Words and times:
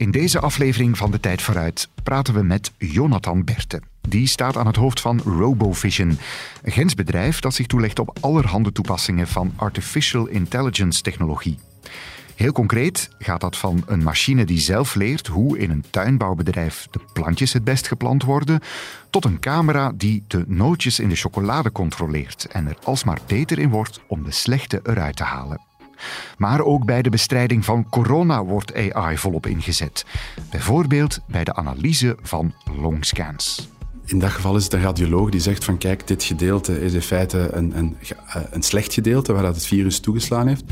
In 0.00 0.10
deze 0.10 0.40
aflevering 0.40 0.98
van 0.98 1.10
De 1.10 1.20
Tijd 1.20 1.42
Vooruit 1.42 1.88
praten 2.02 2.34
we 2.34 2.42
met 2.42 2.72
Jonathan 2.78 3.44
Berte. 3.44 3.82
Die 4.08 4.26
staat 4.26 4.56
aan 4.56 4.66
het 4.66 4.76
hoofd 4.76 5.00
van 5.00 5.20
RoboVision, 5.20 6.18
een 6.62 6.72
grensbedrijf 6.72 7.40
dat 7.40 7.54
zich 7.54 7.66
toelegt 7.66 7.98
op 7.98 8.18
allerhande 8.20 8.72
toepassingen 8.72 9.26
van 9.28 9.52
artificial 9.56 10.26
intelligence 10.26 11.02
technologie. 11.02 11.58
Heel 12.34 12.52
concreet 12.52 13.10
gaat 13.18 13.40
dat 13.40 13.56
van 13.56 13.82
een 13.86 14.02
machine 14.02 14.44
die 14.44 14.58
zelf 14.58 14.94
leert 14.94 15.26
hoe 15.26 15.58
in 15.58 15.70
een 15.70 15.84
tuinbouwbedrijf 15.90 16.86
de 16.90 17.00
plantjes 17.12 17.52
het 17.52 17.64
best 17.64 17.88
geplant 17.88 18.22
worden, 18.22 18.60
tot 19.10 19.24
een 19.24 19.40
camera 19.40 19.92
die 19.94 20.24
de 20.26 20.44
nootjes 20.46 20.98
in 20.98 21.08
de 21.08 21.16
chocolade 21.16 21.72
controleert 21.72 22.44
en 22.44 22.66
er 22.66 22.76
alsmaar 22.84 23.18
beter 23.26 23.58
in 23.58 23.70
wordt 23.70 24.00
om 24.06 24.24
de 24.24 24.32
slechte 24.32 24.80
eruit 24.82 25.16
te 25.16 25.24
halen. 25.24 25.69
Maar 26.38 26.60
ook 26.60 26.84
bij 26.84 27.02
de 27.02 27.10
bestrijding 27.10 27.64
van 27.64 27.88
corona 27.88 28.44
wordt 28.44 28.92
AI 28.92 29.18
volop 29.18 29.46
ingezet. 29.46 30.04
Bijvoorbeeld 30.50 31.20
bij 31.26 31.44
de 31.44 31.54
analyse 31.54 32.16
van 32.22 32.54
longscans. 32.80 33.68
In 34.10 34.18
dat 34.18 34.30
geval 34.30 34.56
is 34.56 34.64
het 34.64 34.72
een 34.72 34.82
radioloog 34.82 35.30
die 35.30 35.40
zegt 35.40 35.64
van 35.64 35.78
kijk, 35.78 36.06
dit 36.06 36.24
gedeelte 36.24 36.80
is 36.80 36.92
in 36.92 37.02
feite 37.02 37.48
een, 37.52 37.78
een, 37.78 37.96
eh, 38.26 38.42
een 38.50 38.62
slecht 38.62 38.92
gedeelte 38.92 39.32
waar 39.32 39.42
dat 39.42 39.54
het 39.54 39.66
virus 39.66 40.00
toegeslaan 40.00 40.46
heeft. 40.46 40.64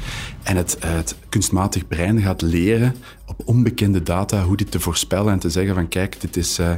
En 0.42 0.56
het, 0.56 0.76
het 0.80 1.16
kunstmatig 1.28 1.88
brein 1.88 2.20
gaat 2.20 2.42
leren 2.42 2.94
op 3.26 3.40
onbekende 3.44 4.02
data 4.02 4.42
hoe 4.42 4.56
dit 4.56 4.70
te 4.70 4.80
voorspellen 4.80 5.32
en 5.32 5.38
te 5.38 5.50
zeggen 5.50 5.74
van 5.74 5.88
kijk, 5.88 6.20
dit 6.20 6.36
is 6.36 6.58
uh, 6.58 6.72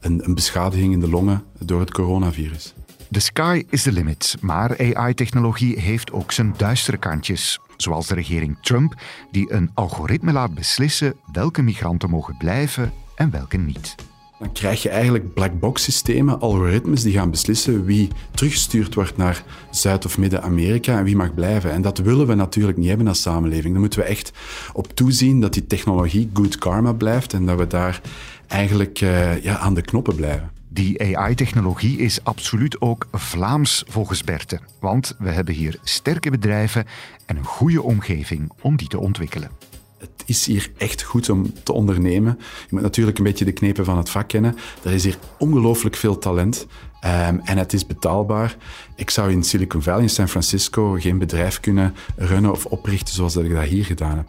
een, 0.00 0.24
een 0.24 0.34
beschadiging 0.34 0.92
in 0.92 1.00
de 1.00 1.08
longen 1.08 1.42
door 1.58 1.80
het 1.80 1.92
coronavirus. 1.92 2.74
The 3.10 3.20
sky 3.20 3.64
is 3.68 3.82
the 3.82 3.92
limit, 3.92 4.36
maar 4.40 4.94
AI-technologie 4.94 5.80
heeft 5.80 6.12
ook 6.12 6.32
zijn 6.32 6.54
duistere 6.56 6.96
kantjes. 6.96 7.60
Zoals 7.82 8.06
de 8.06 8.14
regering 8.14 8.56
Trump, 8.60 8.94
die 9.30 9.52
een 9.52 9.70
algoritme 9.74 10.32
laat 10.32 10.54
beslissen 10.54 11.14
welke 11.32 11.62
migranten 11.62 12.10
mogen 12.10 12.36
blijven 12.36 12.92
en 13.14 13.30
welke 13.30 13.56
niet. 13.56 13.94
Dan 14.38 14.52
krijg 14.52 14.82
je 14.82 14.88
eigenlijk 14.88 15.34
blackbox 15.34 15.82
systemen, 15.82 16.40
algoritmes 16.40 17.02
die 17.02 17.12
gaan 17.12 17.30
beslissen 17.30 17.84
wie 17.84 18.08
teruggestuurd 18.30 18.94
wordt 18.94 19.16
naar 19.16 19.44
Zuid- 19.70 20.04
of 20.04 20.18
Midden-Amerika 20.18 20.98
en 20.98 21.04
wie 21.04 21.16
mag 21.16 21.34
blijven. 21.34 21.72
En 21.72 21.82
dat 21.82 21.98
willen 21.98 22.26
we 22.26 22.34
natuurlijk 22.34 22.78
niet 22.78 22.88
hebben 22.88 23.08
als 23.08 23.22
samenleving. 23.22 23.72
Dan 23.72 23.80
moeten 23.80 24.00
we 24.00 24.04
echt 24.04 24.32
op 24.72 24.94
toezien 24.94 25.40
dat 25.40 25.52
die 25.52 25.66
technologie 25.66 26.30
good 26.32 26.58
karma 26.58 26.92
blijft 26.92 27.32
en 27.32 27.46
dat 27.46 27.58
we 27.58 27.66
daar 27.66 28.00
eigenlijk 28.46 29.00
uh, 29.00 29.42
ja, 29.42 29.58
aan 29.58 29.74
de 29.74 29.82
knoppen 29.82 30.14
blijven. 30.14 30.59
Die 30.72 31.16
AI-technologie 31.16 31.98
is 31.98 32.24
absoluut 32.24 32.80
ook 32.80 33.08
Vlaams 33.12 33.84
volgens 33.88 34.24
Berte. 34.24 34.60
Want 34.80 35.16
we 35.18 35.28
hebben 35.28 35.54
hier 35.54 35.78
sterke 35.82 36.30
bedrijven 36.30 36.86
en 37.26 37.36
een 37.36 37.44
goede 37.44 37.82
omgeving 37.82 38.52
om 38.60 38.76
die 38.76 38.88
te 38.88 38.98
ontwikkelen. 38.98 39.50
Het 39.98 40.22
is 40.26 40.46
hier 40.46 40.70
echt 40.76 41.02
goed 41.02 41.30
om 41.30 41.52
te 41.62 41.72
ondernemen. 41.72 42.36
Je 42.38 42.66
moet 42.70 42.82
natuurlijk 42.82 43.18
een 43.18 43.24
beetje 43.24 43.44
de 43.44 43.52
knepen 43.52 43.84
van 43.84 43.96
het 43.96 44.10
vak 44.10 44.28
kennen. 44.28 44.56
Er 44.82 44.92
is 44.92 45.04
hier 45.04 45.18
ongelooflijk 45.38 45.96
veel 45.96 46.18
talent. 46.18 46.66
Um, 47.04 47.40
en 47.44 47.58
het 47.58 47.72
is 47.72 47.86
betaalbaar. 47.86 48.56
Ik 48.96 49.10
zou 49.10 49.32
in 49.32 49.42
Silicon 49.42 49.82
Valley, 49.82 50.02
in 50.02 50.10
San 50.10 50.28
Francisco, 50.28 50.96
geen 50.98 51.18
bedrijf 51.18 51.60
kunnen 51.60 51.94
runnen 52.16 52.50
of 52.50 52.66
oprichten 52.66 53.14
zoals 53.14 53.34
dat 53.34 53.44
ik 53.44 53.54
dat 53.54 53.64
hier 53.64 53.84
gedaan 53.84 54.16
heb. 54.16 54.28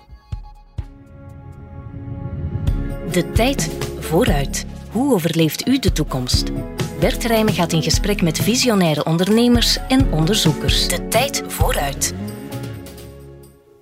De 3.12 3.32
tijd 3.32 3.70
vooruit. 4.00 4.66
Hoe 4.92 5.14
overleeft 5.14 5.68
u 5.68 5.80
de 5.80 5.92
toekomst? 5.92 6.52
Bert 7.00 7.24
Rijmen 7.24 7.54
gaat 7.54 7.74
in 7.74 7.84
gesprek 7.84 8.22
met 8.22 8.40
visionaire 8.40 9.06
ondernemers 9.06 9.78
en 9.88 10.12
onderzoekers. 10.12 10.88
De 10.88 11.08
tijd 11.08 11.44
vooruit. 11.48 12.14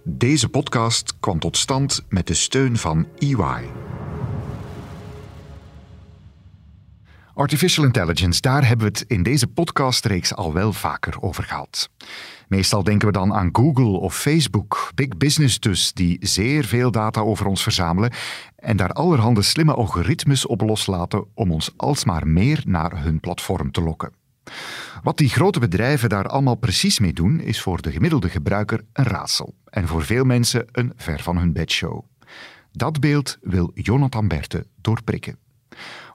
Deze 0.03 0.49
podcast 0.49 1.13
kwam 1.19 1.39
tot 1.39 1.57
stand 1.57 2.05
met 2.09 2.27
de 2.27 2.33
steun 2.33 2.77
van 2.77 3.07
EY. 3.17 3.69
Artificial 7.33 7.85
intelligence, 7.85 8.41
daar 8.41 8.67
hebben 8.67 8.91
we 8.91 8.99
het 8.99 9.09
in 9.09 9.23
deze 9.23 9.47
podcastreeks 9.47 10.35
al 10.35 10.53
wel 10.53 10.73
vaker 10.73 11.21
over 11.21 11.43
gehad. 11.43 11.89
Meestal 12.49 12.83
denken 12.83 13.07
we 13.07 13.13
dan 13.13 13.33
aan 13.33 13.49
Google 13.51 13.99
of 13.99 14.15
Facebook, 14.17 14.91
big 14.95 15.17
business 15.17 15.59
dus, 15.59 15.93
die 15.93 16.17
zeer 16.19 16.65
veel 16.65 16.91
data 16.91 17.21
over 17.21 17.45
ons 17.45 17.63
verzamelen 17.63 18.11
en 18.55 18.77
daar 18.77 18.91
allerhande 18.91 19.41
slimme 19.41 19.73
algoritmes 19.73 20.45
op 20.45 20.61
loslaten 20.61 21.25
om 21.33 21.51
ons 21.51 21.73
alsmaar 21.77 22.27
meer 22.27 22.61
naar 22.65 23.03
hun 23.03 23.19
platform 23.19 23.71
te 23.71 23.81
lokken. 23.81 24.13
Wat 25.03 25.17
die 25.17 25.29
grote 25.29 25.59
bedrijven 25.59 26.09
daar 26.09 26.27
allemaal 26.27 26.55
precies 26.55 26.99
mee 26.99 27.13
doen, 27.13 27.39
is 27.39 27.61
voor 27.61 27.81
de 27.81 27.91
gemiddelde 27.91 28.29
gebruiker 28.29 28.81
een 28.93 29.05
raadsel 29.05 29.55
en 29.65 29.87
voor 29.87 30.03
veel 30.03 30.23
mensen 30.23 30.65
een 30.71 30.93
ver 30.95 31.19
van 31.19 31.37
hun 31.37 31.53
bedshow. 31.53 32.01
Dat 32.71 32.99
beeld 32.99 33.37
wil 33.41 33.71
Jonathan 33.73 34.27
Berte 34.27 34.65
doorprikken. 34.81 35.37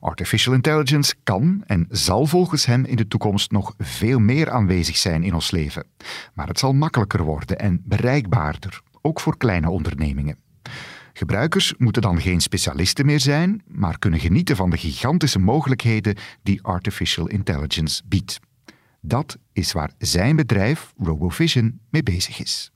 Artificial 0.04 0.54
intelligence 0.54 1.14
kan 1.22 1.62
en 1.66 1.86
zal 1.90 2.26
volgens 2.26 2.66
hem 2.66 2.84
in 2.84 2.96
de 2.96 3.08
toekomst 3.08 3.50
nog 3.50 3.74
veel 3.78 4.18
meer 4.18 4.50
aanwezig 4.50 4.96
zijn 4.96 5.22
in 5.22 5.34
ons 5.34 5.50
leven. 5.50 5.86
Maar 6.34 6.46
het 6.46 6.58
zal 6.58 6.72
makkelijker 6.72 7.22
worden 7.22 7.58
en 7.58 7.82
bereikbaarder, 7.84 8.80
ook 9.00 9.20
voor 9.20 9.36
kleine 9.36 9.70
ondernemingen. 9.70 10.38
Gebruikers 11.12 11.74
moeten 11.78 12.02
dan 12.02 12.20
geen 12.20 12.40
specialisten 12.40 13.06
meer 13.06 13.20
zijn, 13.20 13.62
maar 13.66 13.98
kunnen 13.98 14.20
genieten 14.20 14.56
van 14.56 14.70
de 14.70 14.76
gigantische 14.76 15.38
mogelijkheden 15.38 16.16
die 16.42 16.62
artificial 16.62 17.28
intelligence 17.28 18.02
biedt. 18.04 18.40
Dat 19.00 19.38
is 19.52 19.72
waar 19.72 19.92
zijn 19.98 20.36
bedrijf 20.36 20.92
RoboVision 20.96 21.80
mee 21.90 22.02
bezig 22.02 22.40
is. 22.40 22.73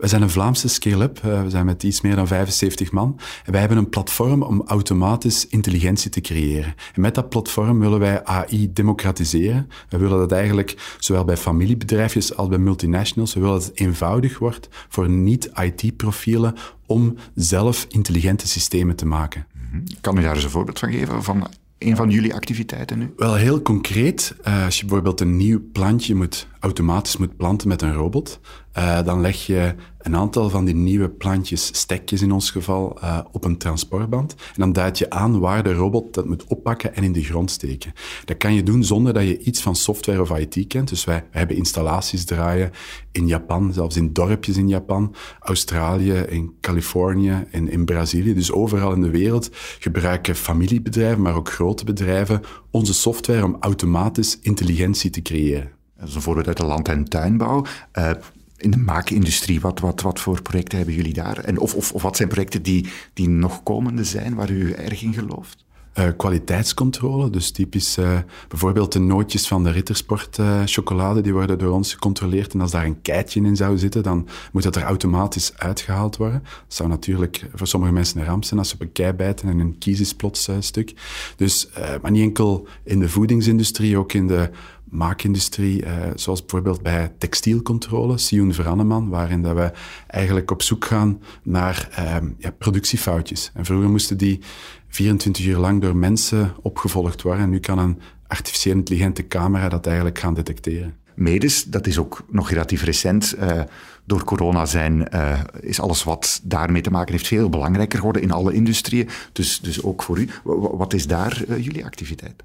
We 0.00 0.08
zijn 0.08 0.22
een 0.22 0.30
Vlaamse 0.30 0.68
scale-up. 0.68 1.18
Eh, 1.18 1.42
we 1.42 1.50
zijn 1.50 1.66
met 1.66 1.82
iets 1.82 2.00
meer 2.00 2.16
dan 2.16 2.26
75 2.26 2.92
man. 2.92 3.18
En 3.44 3.52
wij 3.52 3.60
hebben 3.60 3.78
een 3.78 3.88
platform 3.88 4.42
om 4.42 4.62
automatisch 4.66 5.46
intelligentie 5.46 6.10
te 6.10 6.20
creëren. 6.20 6.74
En 6.94 7.00
met 7.00 7.14
dat 7.14 7.28
platform 7.28 7.80
willen 7.80 7.98
wij 7.98 8.24
AI 8.24 8.72
democratiseren. 8.72 9.68
We 9.88 9.98
willen 9.98 10.18
dat 10.18 10.32
eigenlijk 10.32 10.96
zowel 10.98 11.24
bij 11.24 11.36
familiebedrijfjes 11.36 12.36
als 12.36 12.48
bij 12.48 12.58
multinationals, 12.58 13.34
we 13.34 13.40
willen 13.40 13.58
dat 13.58 13.66
het 13.66 13.78
eenvoudig 13.78 14.38
wordt 14.38 14.68
voor 14.88 15.08
niet-IT-profielen 15.08 16.54
om 16.86 17.16
zelf 17.34 17.86
intelligente 17.88 18.48
systemen 18.48 18.96
te 18.96 19.06
maken. 19.06 19.46
Mhm. 19.52 19.82
Kan 20.00 20.18
u 20.18 20.22
daar 20.22 20.34
eens 20.34 20.44
een 20.44 20.50
voorbeeld 20.50 20.78
van 20.78 20.92
geven? 20.92 21.22
Van 21.22 21.46
een 21.80 21.96
van 21.96 22.10
jullie 22.10 22.34
activiteiten 22.34 22.98
nu? 22.98 23.12
Wel, 23.16 23.34
heel 23.34 23.62
concreet. 23.62 24.34
Uh, 24.48 24.64
als 24.64 24.76
je 24.78 24.84
bijvoorbeeld 24.84 25.20
een 25.20 25.36
nieuw 25.36 25.60
plantje 25.72 26.14
moet, 26.14 26.46
automatisch 26.58 27.16
moet 27.16 27.36
planten 27.36 27.68
met 27.68 27.82
een 27.82 27.92
robot, 27.92 28.40
uh, 28.78 29.02
dan 29.04 29.20
leg 29.20 29.46
je 29.46 29.74
een 30.00 30.16
aantal 30.16 30.50
van 30.50 30.64
die 30.64 30.74
nieuwe 30.74 31.08
plantjes, 31.08 31.66
stekjes 31.66 32.22
in 32.22 32.32
ons 32.32 32.50
geval, 32.50 32.98
uh, 33.02 33.18
op 33.32 33.44
een 33.44 33.58
transportband. 33.58 34.32
En 34.32 34.54
dan 34.56 34.72
duid 34.72 34.98
je 34.98 35.10
aan 35.10 35.40
waar 35.40 35.62
de 35.62 35.72
robot 35.72 36.14
dat 36.14 36.26
moet 36.26 36.44
oppakken 36.44 36.94
en 36.94 37.02
in 37.02 37.12
de 37.12 37.24
grond 37.24 37.50
steken. 37.50 37.92
Dat 38.24 38.36
kan 38.36 38.54
je 38.54 38.62
doen 38.62 38.84
zonder 38.84 39.12
dat 39.12 39.22
je 39.22 39.38
iets 39.38 39.62
van 39.62 39.76
software 39.76 40.20
of 40.20 40.30
IT 40.30 40.66
kent. 40.66 40.88
Dus 40.88 41.04
wij, 41.04 41.24
hebben 41.30 41.56
installaties 41.56 42.24
draaien 42.24 42.70
in 43.12 43.26
Japan, 43.26 43.72
zelfs 43.72 43.96
in 43.96 44.12
dorpjes 44.12 44.56
in 44.56 44.68
Japan, 44.68 45.14
Australië, 45.40 46.12
in 46.12 46.52
Californië, 46.60 47.46
in, 47.50 47.70
in 47.70 47.84
Brazilië. 47.84 48.34
Dus 48.34 48.52
overal 48.52 48.92
in 48.92 49.02
de 49.02 49.10
wereld 49.10 49.50
gebruiken 49.78 50.36
familiebedrijven, 50.36 51.22
maar 51.22 51.34
ook 51.34 51.50
grote 51.50 51.84
bedrijven 51.84 52.40
onze 52.70 52.94
software 52.94 53.44
om 53.44 53.56
automatisch 53.60 54.38
intelligentie 54.40 55.10
te 55.10 55.22
creëren. 55.22 55.70
Dat 55.98 56.08
is 56.08 56.14
een 56.14 56.22
voorbeeld 56.22 56.46
uit 56.46 56.56
de 56.56 56.64
land- 56.64 56.88
en 56.88 57.04
tuinbouw. 57.04 57.64
Uh, 57.98 58.10
in 58.60 58.70
de 58.70 58.76
maakindustrie, 58.76 59.60
wat, 59.60 59.80
wat, 59.80 60.00
wat 60.00 60.20
voor 60.20 60.42
projecten 60.42 60.76
hebben 60.76 60.94
jullie 60.94 61.14
daar? 61.14 61.38
En 61.38 61.58
of, 61.58 61.74
of, 61.74 61.92
of 61.92 62.02
wat 62.02 62.16
zijn 62.16 62.28
projecten 62.28 62.62
die, 62.62 62.86
die 63.12 63.28
nog 63.28 63.62
komende 63.62 64.04
zijn, 64.04 64.34
waar 64.34 64.50
u 64.50 64.72
erg 64.72 65.02
in 65.02 65.14
gelooft? 65.14 65.64
Uh, 65.98 66.08
kwaliteitscontrole, 66.16 67.30
dus 67.30 67.50
typisch 67.50 67.98
uh, 67.98 68.18
bijvoorbeeld 68.48 68.92
de 68.92 68.98
nootjes 68.98 69.48
van 69.48 69.64
de 69.64 69.70
Rittersport 69.70 70.38
uh, 70.38 70.60
chocolade, 70.64 71.20
die 71.20 71.32
worden 71.32 71.58
door 71.58 71.72
ons 71.72 71.92
gecontroleerd. 71.92 72.52
En 72.54 72.60
als 72.60 72.70
daar 72.70 72.84
een 72.84 73.02
keitje 73.02 73.40
in 73.42 73.56
zou 73.56 73.78
zitten, 73.78 74.02
dan 74.02 74.28
moet 74.52 74.62
dat 74.62 74.76
er 74.76 74.82
automatisch 74.82 75.52
uitgehaald 75.56 76.16
worden. 76.16 76.42
Dat 76.42 76.74
zou 76.74 76.88
natuurlijk 76.88 77.46
voor 77.54 77.66
sommige 77.66 77.92
mensen 77.92 78.20
een 78.20 78.26
ramp 78.26 78.44
zijn 78.44 78.58
als 78.58 78.68
ze 78.68 78.74
op 78.74 78.80
een 78.80 78.92
kei 78.92 79.12
bijten 79.12 79.48
en 79.48 79.58
een 79.58 79.78
kies 79.78 80.14
stuk. 80.58 80.94
Dus, 81.36 81.68
maar 82.02 82.10
niet 82.10 82.22
enkel 82.22 82.66
in 82.84 83.00
de 83.00 83.08
voedingsindustrie, 83.08 83.98
ook 83.98 84.12
in 84.12 84.26
de 84.26 84.50
maakindustrie, 84.90 85.84
uh, 85.84 85.90
zoals 86.14 86.40
bijvoorbeeld 86.40 86.82
bij 86.82 87.12
textielcontrole, 87.18 88.18
Sion 88.18 88.52
Veranneman, 88.52 89.08
waarin 89.08 89.42
dat 89.42 89.56
we 89.56 89.72
eigenlijk 90.06 90.50
op 90.50 90.62
zoek 90.62 90.84
gaan 90.84 91.22
naar 91.42 91.88
uh, 91.98 92.16
ja, 92.38 92.50
productiefoutjes. 92.50 93.50
En 93.54 93.64
vroeger 93.64 93.90
moesten 93.90 94.16
die 94.16 94.40
24 94.88 95.46
uur 95.46 95.58
lang 95.58 95.80
door 95.80 95.96
mensen 95.96 96.52
opgevolgd 96.62 97.22
worden 97.22 97.44
en 97.44 97.50
nu 97.50 97.60
kan 97.60 97.78
een 97.78 97.98
artificieel 98.26 98.76
intelligente 98.76 99.26
camera 99.26 99.68
dat 99.68 99.86
eigenlijk 99.86 100.18
gaan 100.18 100.34
detecteren. 100.34 100.94
Medes, 101.14 101.64
dat 101.64 101.86
is 101.86 101.98
ook 101.98 102.24
nog 102.28 102.50
relatief 102.50 102.82
recent. 102.82 103.34
Uh, 103.38 103.62
door 104.04 104.24
corona 104.24 104.66
zijn, 104.66 105.08
uh, 105.14 105.40
is 105.60 105.80
alles 105.80 106.04
wat 106.04 106.40
daarmee 106.42 106.82
te 106.82 106.90
maken 106.90 107.12
heeft 107.12 107.26
veel 107.26 107.48
belangrijker 107.48 107.98
geworden 107.98 108.22
in 108.22 108.30
alle 108.30 108.52
industrieën. 108.52 109.08
Dus, 109.32 109.60
dus 109.60 109.82
ook 109.82 110.02
voor 110.02 110.18
u. 110.18 110.28
Wat 110.72 110.92
is 110.92 111.06
daar 111.06 111.42
uh, 111.48 111.64
jullie 111.64 111.84
activiteit? 111.84 112.42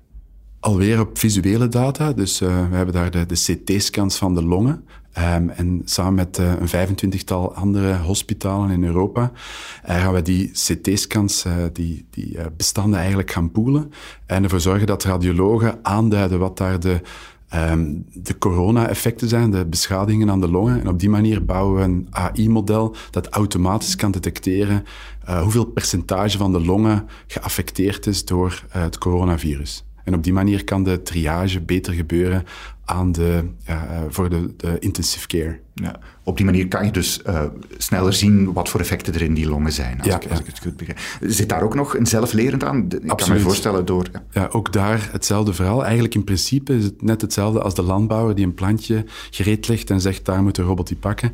Alweer 0.65 0.99
op 0.99 1.17
visuele 1.17 1.67
data. 1.67 2.13
Dus 2.13 2.41
uh, 2.41 2.69
we 2.69 2.75
hebben 2.75 2.93
daar 2.93 3.11
de, 3.11 3.25
de 3.25 3.35
CT-scans 3.35 4.17
van 4.17 4.35
de 4.35 4.43
longen. 4.43 4.83
Ehm, 5.11 5.49
en 5.49 5.81
samen 5.85 6.13
met 6.13 6.37
uh, 6.37 6.53
een 6.59 6.95
25-tal 6.95 7.55
andere 7.55 7.97
hospitalen 7.97 8.69
in 8.69 8.83
Europa 8.83 9.31
uh, 9.89 10.01
gaan 10.01 10.13
we 10.13 10.21
die 10.21 10.51
CT-scans, 10.51 11.45
die, 11.73 12.05
die 12.09 12.37
bestanden 12.57 12.99
eigenlijk 12.99 13.31
gaan 13.31 13.51
poelen 13.51 13.91
en 14.25 14.43
ervoor 14.43 14.59
zorgen 14.59 14.87
dat 14.87 15.03
radiologen 15.03 15.79
aanduiden 15.81 16.39
wat 16.39 16.57
daar 16.57 16.79
de 16.79 17.01
um, 17.53 18.05
de 18.13 18.37
corona-effecten 18.37 19.27
zijn, 19.27 19.51
de 19.51 19.65
beschadigingen 19.65 20.29
aan 20.29 20.41
de 20.41 20.49
longen. 20.49 20.79
En 20.79 20.87
op 20.87 20.99
die 20.99 21.09
manier 21.09 21.45
bouwen 21.45 21.75
we 21.75 21.81
een 21.81 22.07
AI-model 22.09 22.95
dat 23.11 23.27
automatisch 23.27 23.95
kan 23.95 24.11
detecteren 24.11 24.83
hoeveel 25.41 25.65
percentage 25.65 26.37
van 26.37 26.51
de 26.51 26.65
longen 26.65 27.07
geaffecteerd 27.27 28.07
is 28.07 28.25
door 28.25 28.65
het 28.69 28.97
coronavirus. 28.97 29.85
En 30.05 30.13
op 30.13 30.23
die 30.23 30.33
manier 30.33 30.63
kan 30.63 30.83
de 30.83 31.01
triage 31.01 31.61
beter 31.61 31.93
gebeuren 31.93 32.43
aan 32.85 33.11
de, 33.11 33.49
ja, 33.65 33.87
eh, 33.87 34.01
voor 34.09 34.29
de, 34.29 34.53
de, 34.57 34.79
intensive 34.79 35.27
care. 35.27 35.59
Ja, 35.73 35.99
op 36.23 36.37
die 36.37 36.45
manier 36.45 36.67
kan 36.67 36.85
je 36.85 36.91
dus 36.91 37.21
uh, 37.27 37.41
sneller 37.77 38.13
zien 38.13 38.53
wat 38.53 38.69
voor 38.69 38.79
effecten 38.79 39.13
er 39.13 39.21
in 39.21 39.33
die 39.33 39.47
longen 39.47 39.71
zijn, 39.71 39.97
als, 39.97 40.07
ja, 40.07 40.15
ik, 40.15 40.29
als 40.29 40.39
ik, 40.39 40.45
het 40.45 40.59
goed 40.59 40.77
begrijp. 40.77 40.99
Zit 41.21 41.49
daar 41.49 41.61
ook 41.61 41.75
nog 41.75 41.97
een 41.97 42.05
zelflerend 42.05 42.63
aan? 42.63 42.77
Ik 42.77 42.93
Absoluut. 42.93 43.17
kan 43.17 43.33
me 43.33 43.39
voorstellen 43.39 43.85
door... 43.85 44.07
Ja. 44.11 44.23
ja. 44.31 44.47
ook 44.51 44.73
daar 44.73 45.09
hetzelfde 45.11 45.53
verhaal. 45.53 45.83
Eigenlijk 45.83 46.15
in 46.15 46.23
principe 46.23 46.75
is 46.75 46.83
het 46.83 47.01
net 47.01 47.21
hetzelfde 47.21 47.61
als 47.61 47.75
de 47.75 47.81
landbouwer 47.81 48.35
die 48.35 48.45
een 48.45 48.53
plantje 48.53 49.05
gereed 49.29 49.67
legt 49.67 49.89
en 49.89 50.01
zegt, 50.01 50.25
daar 50.25 50.43
moet 50.43 50.55
de 50.55 50.61
robot 50.61 50.87
die 50.87 50.97
pakken. 50.97 51.33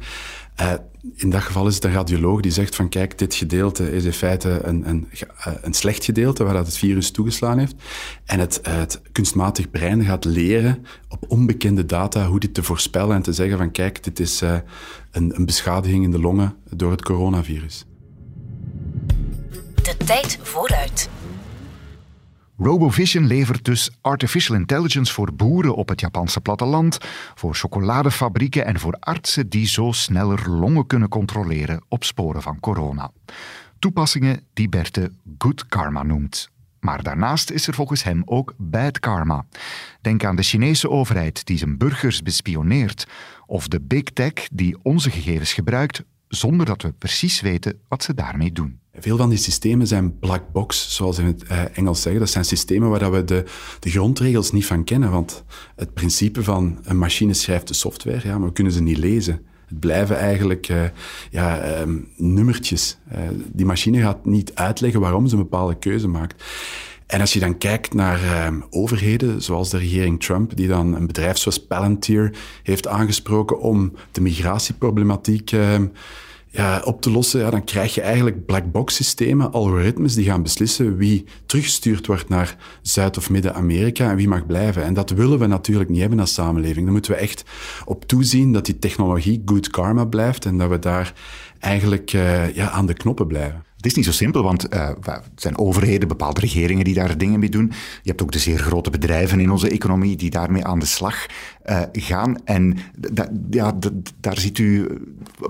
Uh, 0.62 0.74
in 1.16 1.30
dat 1.30 1.42
geval 1.42 1.68
is 1.68 1.76
het 1.76 1.84
een 1.84 1.94
radioloog 1.94 2.40
die 2.42 2.52
zegt 2.52 2.76
van 2.76 2.90
kijk, 2.90 3.18
dit 3.18 3.36
gedeelte 3.36 3.92
is 3.92 4.04
in 4.04 4.14
feite 4.14 4.60
een, 4.64 4.90
een, 4.90 5.08
eh, 5.38 5.54
een 5.62 5.74
slecht 5.74 6.06
gedeelte 6.06 6.44
waar 6.44 6.54
dat 6.54 6.66
het 6.66 6.78
virus 6.78 7.12
toegeslaan 7.12 7.58
heeft. 7.58 7.76
En 8.26 8.40
het, 8.40 8.60
het 8.64 9.02
kunstmatig 9.12 9.70
brein 9.70 10.04
gaat 10.04 10.26
leren 10.26 10.86
op 11.10 11.24
onbekende 11.28 11.86
data 11.86 12.26
hoe 12.26 12.40
dit 12.40 12.54
te 12.54 12.64
voorspellen 12.64 13.16
en 13.16 13.22
te 13.22 13.34
zeggen 13.34 13.58
van 13.58 13.72
kijk, 13.72 14.04
dit 14.04 14.20
is 14.20 14.42
uh, 14.42 14.58
een, 15.12 15.36
een 15.36 15.46
beschadiging 15.46 16.04
in 16.04 16.12
de 16.12 16.20
longen 16.20 16.56
door 16.70 16.92
het 16.92 17.04
coronavirus. 17.04 17.86
De 19.76 19.96
tijd 20.06 20.40
vooruit. 20.42 21.10
RoboVision 22.64 23.28
levert 23.28 23.66
dus 23.66 23.90
artificial 24.02 24.58
intelligence 24.58 25.14
voor 25.14 25.34
boeren 25.34 25.76
op 25.76 25.90
het 25.90 26.00
Japanse 26.00 26.42
platteland, 26.42 26.98
voor 27.36 27.56
chocoladefabrieken 27.56 28.66
en 28.66 28.80
voor 28.80 28.98
artsen 29.00 29.50
die 29.50 29.68
zo 29.68 29.92
sneller 29.92 30.50
longen 30.50 30.88
kunnen 30.88 31.10
controleren 31.10 31.84
op 31.88 32.04
sporen 32.04 32.42
van 32.42 32.60
corona. 32.60 33.12
Toepassingen 33.80 34.42
die 34.54 34.70
Berthe 34.70 35.12
good 35.38 35.68
karma 35.68 36.04
noemt. 36.04 36.50
Maar 36.80 37.04
daarnaast 37.04 37.50
is 37.50 37.68
er 37.68 37.74
volgens 37.74 38.04
hem 38.04 38.22
ook 38.26 38.54
bad 38.58 39.00
karma. 39.00 39.46
Denk 40.02 40.24
aan 40.24 40.36
de 40.36 40.44
Chinese 40.44 40.90
overheid 40.90 41.46
die 41.46 41.58
zijn 41.58 41.78
burgers 41.78 42.22
bespioneert, 42.22 43.08
of 43.46 43.68
de 43.68 43.82
big 43.82 44.04
tech 44.04 44.34
die 44.52 44.78
onze 44.82 45.12
gegevens 45.12 45.54
gebruikt 45.54 46.04
zonder 46.32 46.66
dat 46.66 46.82
we 46.82 46.92
precies 46.92 47.42
weten 47.42 47.80
wat 47.88 48.04
ze 48.04 48.14
daarmee 48.14 48.52
doen. 48.52 48.80
Veel 48.94 49.18
van 49.18 49.30
die 49.30 49.38
systemen 49.38 49.88
zijn 49.88 50.20
black 50.20 50.52
box, 50.52 50.96
zoals 50.96 51.18
in 51.18 51.26
het 51.26 51.44
eh, 51.44 51.78
Engels 51.78 52.02
zeggen. 52.02 52.22
Dat 52.22 52.30
zijn 52.30 52.46
systemen 52.46 52.90
waar 52.90 53.12
we 53.12 53.24
de, 53.24 53.44
de 53.80 53.90
grondregels 53.90 54.52
niet 54.52 54.66
van 54.66 54.84
kennen. 54.84 55.12
Want 55.12 55.44
het 55.76 55.94
principe 55.94 56.44
van 56.44 56.80
een 56.84 56.98
machine 56.98 57.34
schrijft 57.34 57.68
de 57.68 57.74
software, 57.74 58.28
ja, 58.28 58.38
maar 58.38 58.48
we 58.48 58.54
kunnen 58.54 58.74
ze 58.74 58.82
niet 58.82 58.98
lezen. 58.98 59.46
Het 59.68 59.80
blijven 59.80 60.18
eigenlijk 60.18 60.70
uh, 60.70 60.84
ja, 61.32 61.80
um, 61.80 62.08
nummertjes. 62.16 62.98
Uh, 63.14 63.20
die 63.54 63.66
machine 63.66 64.02
gaat 64.02 64.26
niet 64.26 64.56
uitleggen 64.56 65.00
waarom 65.00 65.28
ze 65.28 65.36
een 65.36 65.42
bepaalde 65.42 65.78
keuze 65.78 66.08
maakt. 66.08 66.44
En 67.12 67.22
als 67.22 67.34
je 67.34 67.40
dan 67.40 67.58
kijkt 67.58 67.94
naar 67.94 68.24
uh, 68.24 68.48
overheden, 68.70 69.42
zoals 69.42 69.70
de 69.70 69.78
regering 69.78 70.24
Trump, 70.24 70.56
die 70.56 70.68
dan 70.68 70.96
een 70.96 71.08
bedrijf 71.08 71.38
zoals 71.38 71.66
Palantir 71.66 72.34
heeft 72.64 72.88
aangesproken 72.88 73.60
om 73.60 73.94
de 74.12 74.22
migratieproblematiek 74.22 75.52
ehm, 75.52 75.88
ja, 76.48 76.82
op 76.86 77.02
te 77.02 77.12
lossen, 77.12 77.40
ja, 77.40 77.50
dan 77.50 77.64
krijg 77.64 77.96
je 77.96 78.02
eigenlijk 78.02 78.46
black 78.46 78.72
box 78.72 78.96
systemen, 78.96 79.52
algoritmes 79.52 80.14
die 80.14 80.26
gaan 80.26 80.44
beslissen 80.44 80.98
wie 80.98 81.26
teruggestuurd 81.46 82.08
wordt 82.08 82.30
naar 82.30 82.58
Zuid- 82.82 83.18
of 83.18 83.30
Midden-Amerika 83.30 84.10
en 84.10 84.16
wie 84.16 84.28
mag 84.28 84.46
blijven. 84.46 84.84
En 84.84 84.94
dat 84.94 85.10
willen 85.10 85.40
we 85.40 85.48
natuurlijk 85.48 85.90
niet 85.90 86.00
hebben 86.00 86.20
als 86.20 86.34
samenleving. 86.34 86.84
Dan 86.84 86.94
moeten 86.94 87.12
we 87.12 87.18
echt 87.18 87.44
op 87.86 88.06
toezien 88.06 88.54
dat 88.54 88.66
die 88.66 88.80
technologie 88.80 89.42
good 89.46 89.70
karma 89.70 90.06
blijft 90.06 90.46
en 90.46 90.58
dat 90.58 90.70
we 90.70 90.80
daar 90.80 91.14
eigenlijk 91.60 92.14
uh, 92.14 92.56
ja, 92.56 92.70
aan 92.70 92.86
de 92.86 92.94
knoppen 92.94 93.28
blijven. 93.28 93.64
Het 93.82 93.90
is 93.90 93.96
niet 93.96 94.06
zo 94.06 94.12
simpel, 94.12 94.44
want 94.44 94.62
het 94.62 95.22
zijn 95.36 95.58
overheden, 95.58 96.08
bepaalde 96.08 96.40
regeringen 96.40 96.84
die 96.84 96.94
daar 96.94 97.18
dingen 97.18 97.40
mee 97.40 97.50
doen. 97.50 97.72
Je 98.02 98.10
hebt 98.10 98.22
ook 98.22 98.32
de 98.32 98.40
zeer 98.40 98.58
grote 98.58 98.90
bedrijven 98.90 99.40
in 99.40 99.52
onze 99.52 99.70
economie 99.70 100.16
die 100.16 100.30
daarmee 100.30 100.66
aan 100.66 100.80
de 100.80 100.86
slag 100.86 101.26
uh, 101.66 101.82
gaan. 101.92 102.46
En 102.46 102.78
ja, 103.50 103.78
daar 104.20 104.38
ziet 104.38 104.58
u 104.58 104.88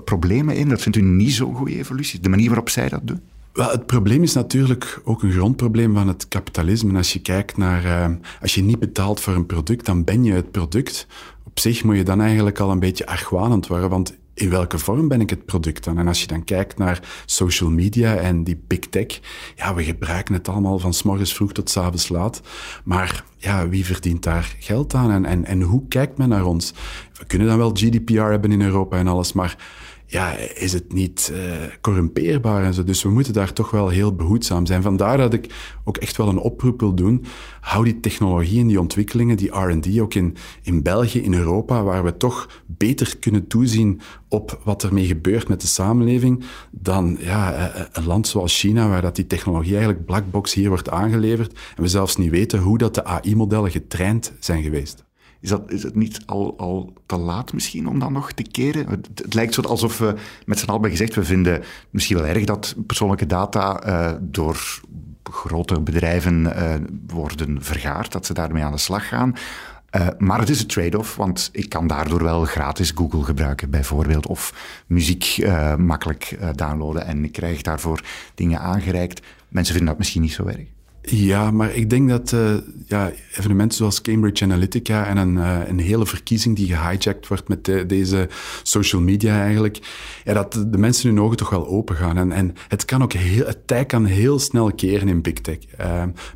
problemen 0.04 0.56
in. 0.56 0.68
Dat 0.68 0.82
vindt 0.82 0.98
u 0.98 1.02
niet 1.02 1.32
zo'n 1.32 1.54
goede 1.54 1.76
evolutie, 1.76 2.20
de 2.20 2.28
manier 2.28 2.48
waarop 2.48 2.68
zij 2.68 2.88
dat 2.88 3.00
doen? 3.04 3.20
Wel, 3.52 3.70
het 3.70 3.86
probleem 3.86 4.22
is 4.22 4.32
natuurlijk 4.32 5.00
ook 5.04 5.22
een 5.22 5.32
grondprobleem 5.32 5.94
van 5.94 6.08
het 6.08 6.28
kapitalisme. 6.28 6.96
Als 6.96 7.12
je 7.12 7.20
kijkt 7.20 7.56
naar, 7.56 8.18
als 8.40 8.54
je 8.54 8.62
niet 8.62 8.78
betaalt 8.78 9.20
voor 9.20 9.34
een 9.34 9.46
product, 9.46 9.86
dan 9.86 10.04
ben 10.04 10.24
je 10.24 10.32
het 10.32 10.50
product. 10.50 11.06
Op 11.44 11.58
zich 11.58 11.84
moet 11.84 11.96
je 11.96 12.04
dan 12.04 12.20
eigenlijk 12.20 12.58
al 12.58 12.70
een 12.70 12.80
beetje 12.80 13.06
argwanend 13.06 13.66
worden, 13.66 13.88
want 13.88 14.20
in 14.34 14.50
welke 14.50 14.78
vorm 14.78 15.08
ben 15.08 15.20
ik 15.20 15.30
het 15.30 15.46
product 15.46 15.84
dan? 15.84 15.98
En 15.98 16.08
als 16.08 16.20
je 16.20 16.26
dan 16.26 16.44
kijkt 16.44 16.78
naar 16.78 17.22
social 17.26 17.70
media 17.70 18.14
en 18.14 18.44
die 18.44 18.62
big 18.66 18.78
tech, 18.78 19.20
ja, 19.56 19.74
we 19.74 19.84
gebruiken 19.84 20.34
het 20.34 20.48
allemaal 20.48 20.78
van 20.78 20.94
s 20.94 21.02
morgens 21.02 21.34
vroeg 21.34 21.52
tot 21.52 21.70
s 21.70 21.76
avonds 21.76 22.08
laat. 22.08 22.40
Maar 22.84 23.24
ja, 23.36 23.68
wie 23.68 23.84
verdient 23.84 24.22
daar 24.22 24.56
geld 24.58 24.94
aan 24.94 25.10
en, 25.10 25.24
en, 25.24 25.44
en 25.44 25.62
hoe 25.62 25.88
kijkt 25.88 26.18
men 26.18 26.28
naar 26.28 26.44
ons? 26.44 26.74
We 27.18 27.24
kunnen 27.24 27.48
dan 27.48 27.58
wel 27.58 27.70
GDPR 27.74 28.20
hebben 28.20 28.52
in 28.52 28.62
Europa 28.62 28.96
en 28.96 29.06
alles, 29.06 29.32
maar 29.32 29.56
ja, 30.12 30.36
is 30.54 30.72
het 30.72 30.92
niet 30.92 31.32
uh, 31.32 31.38
corrumpeerbaar 31.80 32.64
en 32.64 32.74
zo. 32.74 32.84
Dus 32.84 33.02
we 33.02 33.10
moeten 33.10 33.32
daar 33.32 33.52
toch 33.52 33.70
wel 33.70 33.88
heel 33.88 34.14
behoedzaam 34.14 34.66
zijn. 34.66 34.82
Vandaar 34.82 35.16
dat 35.16 35.32
ik 35.32 35.54
ook 35.84 35.96
echt 35.96 36.16
wel 36.16 36.28
een 36.28 36.38
oproep 36.38 36.80
wil 36.80 36.94
doen. 36.94 37.24
Hou 37.60 37.84
die 37.84 38.00
technologie 38.00 38.60
en 38.60 38.66
die 38.66 38.80
ontwikkelingen, 38.80 39.36
die 39.36 39.58
R&D 39.58 40.00
ook 40.00 40.14
in, 40.14 40.36
in 40.62 40.82
België, 40.82 41.22
in 41.22 41.34
Europa, 41.34 41.82
waar 41.82 42.04
we 42.04 42.16
toch 42.16 42.62
beter 42.66 43.16
kunnen 43.18 43.46
toezien 43.46 44.00
op 44.28 44.60
wat 44.64 44.82
ermee 44.82 45.06
gebeurt 45.06 45.48
met 45.48 45.60
de 45.60 45.66
samenleving, 45.66 46.44
dan 46.70 47.16
ja, 47.20 47.52
eh, 47.52 47.80
eh, 47.80 47.86
een 47.92 48.06
land 48.06 48.28
zoals 48.28 48.58
China, 48.58 48.88
waar 48.88 49.02
dat 49.02 49.16
die 49.16 49.26
technologie 49.26 49.74
eigenlijk 49.74 50.04
blackbox 50.06 50.54
hier 50.54 50.68
wordt 50.68 50.90
aangeleverd 50.90 51.58
en 51.76 51.82
we 51.82 51.88
zelfs 51.88 52.16
niet 52.16 52.30
weten 52.30 52.58
hoe 52.58 52.78
dat 52.78 52.94
de 52.94 53.04
AI-modellen 53.04 53.70
getraind 53.70 54.32
zijn 54.38 54.62
geweest. 54.62 55.04
Is, 55.42 55.48
dat, 55.48 55.70
is 55.70 55.82
het 55.82 55.94
niet 55.94 56.20
al, 56.26 56.54
al 56.58 56.92
te 57.06 57.16
laat 57.16 57.52
misschien 57.52 57.88
om 57.88 57.98
dan 57.98 58.12
nog 58.12 58.32
te 58.32 58.42
keren? 58.42 58.88
Het, 58.88 59.34
lijkt 59.34 59.66
alsof 59.66 59.98
we 59.98 60.14
met 60.46 60.58
z'n 60.58 60.70
allen 60.70 60.90
gezegd, 60.90 61.14
we 61.14 61.24
vinden 61.24 61.62
misschien 61.90 62.16
wel 62.16 62.26
erg 62.26 62.44
dat 62.44 62.74
persoonlijke 62.86 63.26
data 63.26 63.86
uh, 63.86 64.16
door 64.20 64.80
grote 65.22 65.80
bedrijven 65.80 66.42
uh, 66.42 66.74
worden 67.06 67.62
vergaard, 67.62 68.12
dat 68.12 68.26
ze 68.26 68.34
daarmee 68.34 68.62
aan 68.62 68.72
de 68.72 68.78
slag 68.78 69.08
gaan. 69.08 69.34
Uh, 69.96 70.06
maar 70.18 70.38
het 70.38 70.48
is 70.48 70.60
een 70.60 70.66
trade-off, 70.66 71.16
want 71.16 71.48
ik 71.52 71.68
kan 71.68 71.86
daardoor 71.86 72.22
wel 72.22 72.44
gratis 72.44 72.90
Google 72.94 73.22
gebruiken, 73.22 73.70
bijvoorbeeld, 73.70 74.26
of 74.26 74.54
muziek 74.86 75.46
makkelijk 75.76 76.38
downloaden 76.54 77.06
en 77.06 77.24
ik 77.24 77.32
krijg 77.32 77.62
daarvoor 77.62 78.00
dingen 78.34 78.60
aangereikt. 78.60 79.26
Mensen 79.48 79.74
vinden 79.74 79.90
dat 79.90 79.98
misschien 79.98 80.22
niet 80.22 80.32
zo 80.32 80.46
erg. 80.46 80.66
Ja, 81.04 81.50
maar 81.50 81.74
ik 81.74 81.90
denk 81.90 82.08
dat 82.08 82.32
uh, 82.32 82.54
ja, 82.86 83.12
evenementen 83.36 83.76
zoals 83.76 84.00
Cambridge 84.00 84.44
Analytica 84.44 85.06
en 85.06 85.16
een, 85.16 85.36
uh, 85.36 85.58
een 85.66 85.78
hele 85.78 86.06
verkiezing 86.06 86.56
die 86.56 86.66
gehijacked 86.66 87.28
wordt 87.28 87.48
met 87.48 87.64
de, 87.64 87.86
deze 87.86 88.28
social 88.62 89.02
media 89.02 89.42
eigenlijk, 89.42 89.78
dat 90.24 90.52
de 90.52 90.78
mensen 90.78 91.08
hun 91.08 91.20
ogen 91.20 91.36
toch 91.36 91.50
wel 91.50 91.66
open 91.66 91.96
gaan. 91.96 92.16
En, 92.16 92.32
en 92.32 92.54
het, 92.68 92.84
kan 92.84 93.02
ook 93.02 93.12
heel, 93.12 93.46
het 93.46 93.66
tij 93.66 93.84
kan 93.84 94.04
heel 94.04 94.38
snel 94.38 94.72
keren 94.72 95.08
in 95.08 95.22
big 95.22 95.32
tech. 95.32 95.58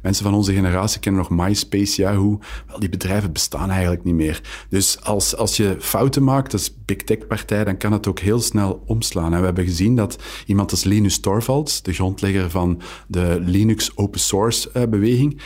Mensen 0.02 0.24
van 0.24 0.34
onze 0.34 0.52
generatie 0.52 1.00
kennen 1.00 1.26
nog 1.28 1.46
MySpace, 1.46 2.02
Yahoo. 2.02 2.38
Wel, 2.66 2.80
die 2.80 2.88
bedrijven 2.88 3.32
bestaan 3.32 3.70
eigenlijk 3.70 4.04
niet 4.04 4.14
meer. 4.14 4.40
Dus 4.68 5.00
als, 5.02 5.36
als 5.36 5.56
je 5.56 5.76
fouten 5.80 6.24
maakt 6.24 6.52
als 6.52 6.74
big 6.84 6.96
tech 6.96 7.26
partij, 7.26 7.64
dan 7.64 7.76
kan 7.76 7.92
het 7.92 8.06
ook 8.06 8.18
heel 8.18 8.40
snel 8.40 8.82
omslaan. 8.86 9.32
En 9.32 9.38
we 9.38 9.44
hebben 9.44 9.64
gezien 9.64 9.96
dat 9.96 10.22
iemand 10.46 10.70
als 10.70 10.84
Linus 10.84 11.18
Torvalds, 11.18 11.82
de 11.82 11.92
grondlegger 11.92 12.50
van 12.50 12.80
de 13.06 13.38
Linux 13.40 13.96
open 13.96 14.20
source 14.20 14.55
beweging, 14.72 15.40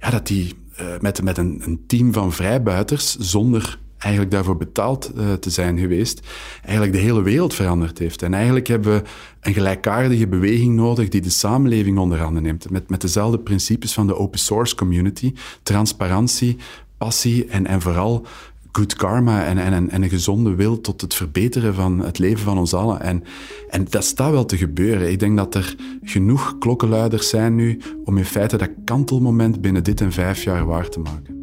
ja, 0.00 0.10
dat 0.10 0.26
die 0.26 0.54
uh, 0.80 0.86
met, 1.00 1.22
met 1.22 1.38
een, 1.38 1.60
een, 1.64 1.84
team 1.86 2.12
van 2.12 2.32
vrijbuiters, 2.32 3.16
zonder 3.16 3.78
eigenlijk 3.98 4.32
daarvoor 4.32 4.56
betaald 4.56 5.12
uh, 5.16 5.32
te 5.32 5.50
zijn 5.50 5.78
geweest, 5.78 6.20
eigenlijk 6.62 6.96
de 6.96 7.02
hele 7.02 7.22
wereld 7.22 7.54
veranderd 7.54 7.98
heeft. 7.98 8.22
En 8.22 8.34
eigenlijk 8.34 8.66
hebben 8.66 8.92
we 8.92 9.02
een 9.40 9.52
gelijkaardige 9.52 10.26
beweging 10.26 10.74
nodig 10.74 11.08
die 11.08 11.20
de 11.20 11.30
samenleving 11.30 11.98
onder 11.98 12.18
handen 12.18 12.42
neemt, 12.42 12.70
met, 12.70 12.90
met 12.90 13.00
dezelfde 13.00 13.38
principes 13.38 13.92
van 13.92 14.06
de 14.06 14.16
open 14.16 14.38
source 14.38 14.74
community, 14.74 15.34
transparantie, 15.62 16.56
passie 16.98 17.46
en, 17.46 17.66
en 17.66 17.80
vooral 17.80 18.26
good 18.76 18.94
karma 18.94 19.44
en, 19.44 19.58
en, 19.58 19.90
en 19.90 20.02
een 20.02 20.08
gezonde 20.08 20.54
wil 20.54 20.80
tot 20.80 21.00
het 21.00 21.14
verbeteren 21.14 21.74
van 21.74 21.98
het 21.98 22.18
leven 22.18 22.44
van 22.44 22.58
ons 22.58 22.74
allen. 22.74 23.00
En, 23.00 23.22
en 23.68 23.86
dat 23.90 24.04
staat 24.04 24.30
wel 24.30 24.44
te 24.44 24.56
gebeuren. 24.56 25.10
Ik 25.10 25.18
denk 25.18 25.36
dat 25.36 25.54
er 25.54 25.76
genoeg 26.02 26.58
klokkenluiders 26.58 27.28
zijn 27.28 27.54
nu 27.54 27.80
om 28.04 28.18
in 28.18 28.24
feite 28.24 28.56
dat 28.56 28.70
kantelmoment 28.84 29.60
binnen 29.60 29.84
dit 29.84 30.00
en 30.00 30.12
vijf 30.12 30.42
jaar 30.42 30.66
waar 30.66 30.88
te 30.88 31.00
maken. 31.00 31.34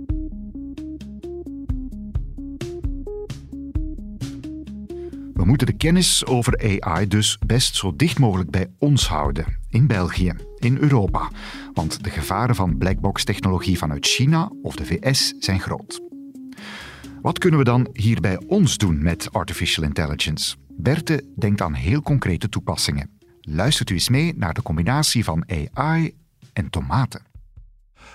moeten 5.51 5.69
de 5.69 5.85
kennis 5.85 6.25
over 6.25 6.79
AI 6.81 7.07
dus 7.07 7.37
best 7.45 7.75
zo 7.75 7.95
dicht 7.95 8.19
mogelijk 8.19 8.49
bij 8.49 8.67
ons 8.79 9.07
houden. 9.07 9.45
In 9.69 9.87
België, 9.87 10.33
in 10.59 10.77
Europa. 10.77 11.31
Want 11.73 12.03
de 12.03 12.09
gevaren 12.09 12.55
van 12.55 12.77
blackbox-technologie 12.77 13.77
vanuit 13.77 14.05
China 14.05 14.51
of 14.61 14.75
de 14.75 14.85
VS 14.85 15.33
zijn 15.39 15.59
groot. 15.59 16.10
Wat 17.21 17.37
kunnen 17.37 17.59
we 17.59 17.65
dan 17.65 17.87
hier 17.93 18.21
bij 18.21 18.39
ons 18.47 18.77
doen 18.77 19.03
met 19.03 19.27
artificial 19.31 19.85
intelligence? 19.85 20.55
Berthe 20.67 21.23
denkt 21.35 21.61
aan 21.61 21.73
heel 21.73 22.01
concrete 22.01 22.49
toepassingen. 22.49 23.19
Luistert 23.41 23.89
u 23.89 23.93
eens 23.93 24.09
mee 24.09 24.33
naar 24.37 24.53
de 24.53 24.61
combinatie 24.61 25.23
van 25.23 25.45
AI 25.73 26.13
en 26.53 26.69
tomaten. 26.69 27.21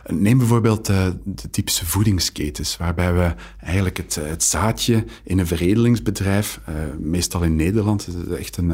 Neem 0.07 0.39
bijvoorbeeld 0.39 0.91
uh, 0.91 1.07
de 1.25 1.51
typische 1.51 1.87
voedingsketens, 1.87 2.77
waarbij 2.77 3.15
we 3.15 3.35
eigenlijk 3.59 3.97
het, 3.97 4.15
het 4.15 4.43
zaadje 4.43 5.05
in 5.25 5.39
een 5.39 5.47
veredelingsbedrijf, 5.47 6.61
uh, 6.69 6.75
meestal 6.99 7.43
in 7.43 7.57
Nederland, 7.57 8.07
het 8.07 8.15
is 8.15 8.37
echt 8.37 8.57
een, 8.57 8.71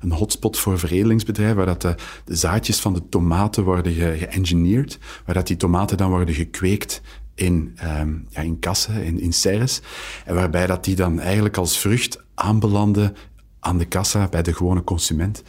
een, 0.00 0.12
hotspot 0.12 0.58
voor 0.58 0.78
veredelingsbedrijven, 0.78 1.56
waar 1.56 1.66
dat 1.66 1.82
de, 1.82 1.94
de, 2.24 2.34
zaadjes 2.34 2.80
van 2.80 2.94
de 2.94 3.08
tomaten 3.08 3.64
worden 3.64 3.92
geëngineerd, 3.92 4.98
waar 5.24 5.34
dat 5.34 5.46
die 5.46 5.56
tomaten 5.56 5.96
dan 5.96 6.10
worden 6.10 6.34
gekweekt 6.34 7.02
in, 7.34 7.78
um, 8.00 8.26
ja, 8.28 8.40
in 8.40 8.58
kassen, 8.58 9.04
in, 9.04 9.20
in 9.20 9.32
serres, 9.32 9.80
en 10.24 10.34
waarbij 10.34 10.66
dat 10.66 10.84
die 10.84 10.96
dan 10.96 11.20
eigenlijk 11.20 11.56
als 11.56 11.78
vrucht 11.78 12.22
aanbelanden 12.34 13.16
aan 13.64 13.78
de 13.78 13.84
kassa 13.84 14.28
bij 14.28 14.42
de 14.42 14.54
gewone 14.54 14.84
consument. 14.84 15.42